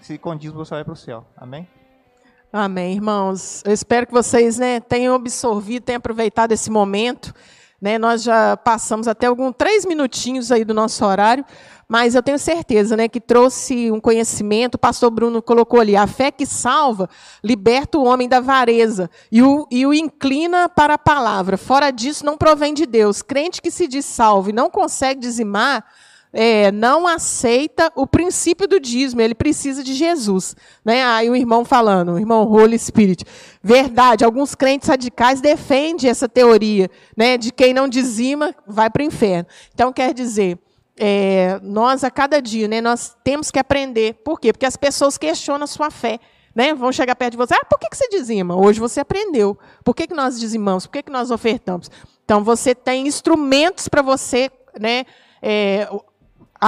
[0.00, 1.24] Se dízimo você vai para o céu.
[1.36, 1.68] Amém?
[2.52, 3.62] Amém, irmãos.
[3.64, 7.32] Eu espero que vocês né, tenham absorvido, tenham aproveitado esse momento.
[7.84, 11.44] Né, nós já passamos até alguns três minutinhos aí do nosso horário,
[11.86, 14.76] mas eu tenho certeza né, que trouxe um conhecimento.
[14.76, 17.10] O pastor Bruno colocou ali: a fé que salva
[17.44, 21.58] liberta o homem da vareza e o, e o inclina para a palavra.
[21.58, 23.20] Fora disso, não provém de Deus.
[23.20, 25.84] Crente que se diz salvo e não consegue dizimar.
[26.36, 30.56] É, não aceita o princípio do dízimo, ele precisa de Jesus.
[30.84, 31.04] Né?
[31.04, 33.24] Aí o irmão falando, o irmão Holy Spirit.
[33.62, 39.06] Verdade, alguns crentes radicais defendem essa teoria, né, de quem não dizima vai para o
[39.06, 39.46] inferno.
[39.72, 40.58] Então, quer dizer,
[40.96, 44.14] é, nós a cada dia, né, nós temos que aprender.
[44.24, 44.52] Por quê?
[44.52, 46.18] Porque as pessoas questionam a sua fé.
[46.52, 46.74] Né?
[46.74, 47.54] Vão chegar perto de você.
[47.54, 48.56] Ah, por que, que você dizima?
[48.56, 49.56] Hoje você aprendeu.
[49.84, 50.86] Por que, que nós dizimamos?
[50.86, 51.90] Por que, que nós ofertamos?
[52.24, 55.04] Então você tem instrumentos para você né,
[55.42, 55.88] é,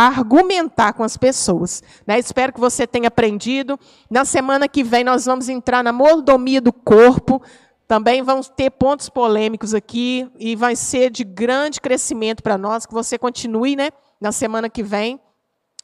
[0.05, 1.83] argumentar com as pessoas.
[2.07, 2.19] Né?
[2.19, 3.79] Espero que você tenha aprendido.
[4.11, 7.41] Na semana que vem nós vamos entrar na mordomia do corpo.
[7.89, 12.93] Também vamos ter pontos polêmicos aqui e vai ser de grande crescimento para nós que
[12.93, 13.91] você continue, né?
[14.21, 15.21] na semana que vem,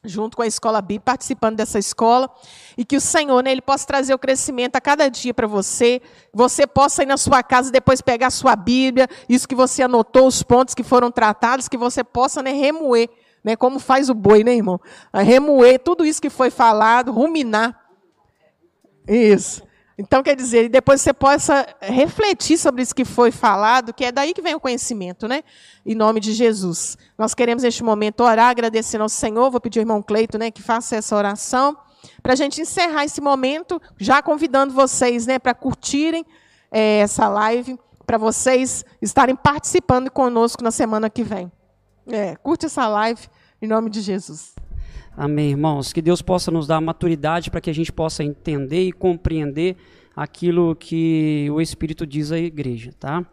[0.04, 2.28] junto com a escola Bíblica, participando dessa escola,
[2.76, 6.00] e que o Senhor, né, ele possa trazer o crescimento a cada dia para você,
[6.32, 10.26] você possa ir na sua casa depois pegar a sua Bíblia, isso que você anotou,
[10.26, 13.08] os pontos que foram tratados, que você possa né, remoer,
[13.44, 14.80] né, como faz o boi, né, irmão?
[15.12, 17.78] Remoer tudo isso que foi falado, ruminar.
[19.06, 19.62] Isso.
[19.98, 24.32] Então, quer dizer, depois você possa refletir sobre isso que foi falado, que é daí
[24.32, 25.44] que vem o conhecimento, né?
[25.84, 26.96] Em nome de Jesus.
[27.18, 29.50] Nós queremos, neste momento, orar, agradecendo ao Senhor.
[29.50, 31.76] Vou pedir ao irmão Cleito né, que faça essa oração.
[32.22, 36.24] Para a gente encerrar esse momento, já convidando vocês né, para curtirem
[36.70, 41.52] é, essa live, para vocês estarem participando conosco na semana que vem.
[42.06, 43.28] É, curte essa live,
[43.60, 44.54] em nome de Jesus.
[45.16, 45.92] Amém, irmãos.
[45.92, 49.76] Que Deus possa nos dar maturidade para que a gente possa entender e compreender
[50.16, 53.24] aquilo que o Espírito diz à igreja, tá?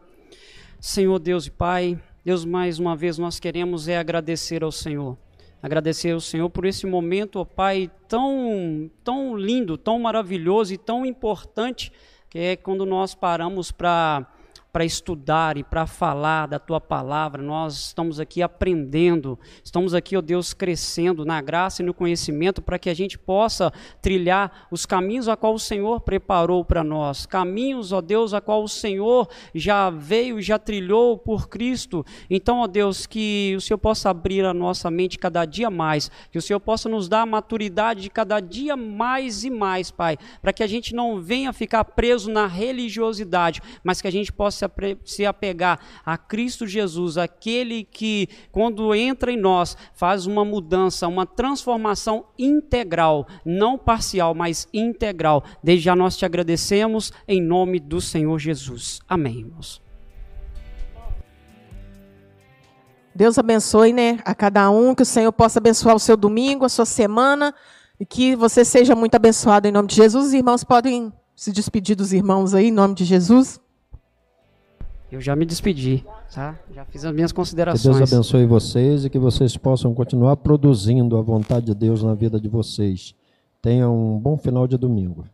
[0.80, 5.18] Senhor Deus e Pai, Deus, mais uma vez nós queremos é agradecer ao Senhor.
[5.62, 11.06] Agradecer ao Senhor por esse momento, ó Pai, tão, tão lindo, tão maravilhoso e tão
[11.06, 11.92] importante,
[12.30, 14.26] que é quando nós paramos para
[14.72, 17.42] para estudar e para falar da tua palavra.
[17.42, 22.78] Nós estamos aqui aprendendo, estamos aqui, ó Deus, crescendo na graça e no conhecimento para
[22.78, 27.26] que a gente possa trilhar os caminhos a qual o Senhor preparou para nós.
[27.26, 32.06] Caminhos, ó Deus, a qual o Senhor já veio e já trilhou por Cristo.
[32.30, 36.38] Então, ó Deus, que o Senhor possa abrir a nossa mente cada dia mais, que
[36.38, 40.54] o Senhor possa nos dar a maturidade de cada dia mais e mais, Pai, para
[40.54, 44.59] que a gente não venha ficar preso na religiosidade, mas que a gente possa
[45.06, 51.26] se apegar a Cristo Jesus, aquele que, quando entra em nós, faz uma mudança, uma
[51.26, 55.44] transformação integral, não parcial, mas integral.
[55.64, 59.00] Desde já nós te agradecemos em nome do Senhor Jesus.
[59.08, 59.82] Amém, irmãos.
[63.20, 66.70] Deus abençoe, né, a cada um, que o Senhor possa abençoar o seu domingo, a
[66.70, 67.54] sua semana,
[68.00, 70.28] e que você seja muito abençoado em nome de Jesus.
[70.28, 73.60] Os irmãos podem se despedir dos irmãos aí, em nome de Jesus.
[75.12, 76.56] Eu já me despedi, tá?
[76.72, 77.96] Já fiz as minhas considerações.
[77.96, 82.14] Que Deus abençoe vocês e que vocês possam continuar produzindo a vontade de Deus na
[82.14, 83.16] vida de vocês.
[83.62, 85.26] Tenham um bom final de domingo.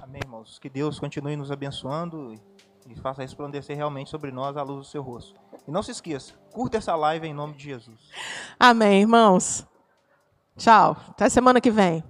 [0.00, 0.58] Amém, irmãos.
[0.58, 2.34] Que Deus continue nos abençoando
[2.88, 5.34] e faça resplandecer realmente sobre nós a luz do seu rosto.
[5.66, 7.98] E não se esqueça, curta essa live em nome de Jesus.
[8.60, 9.66] Amém, irmãos.
[10.56, 10.96] Tchau.
[11.08, 12.04] Até semana que vem.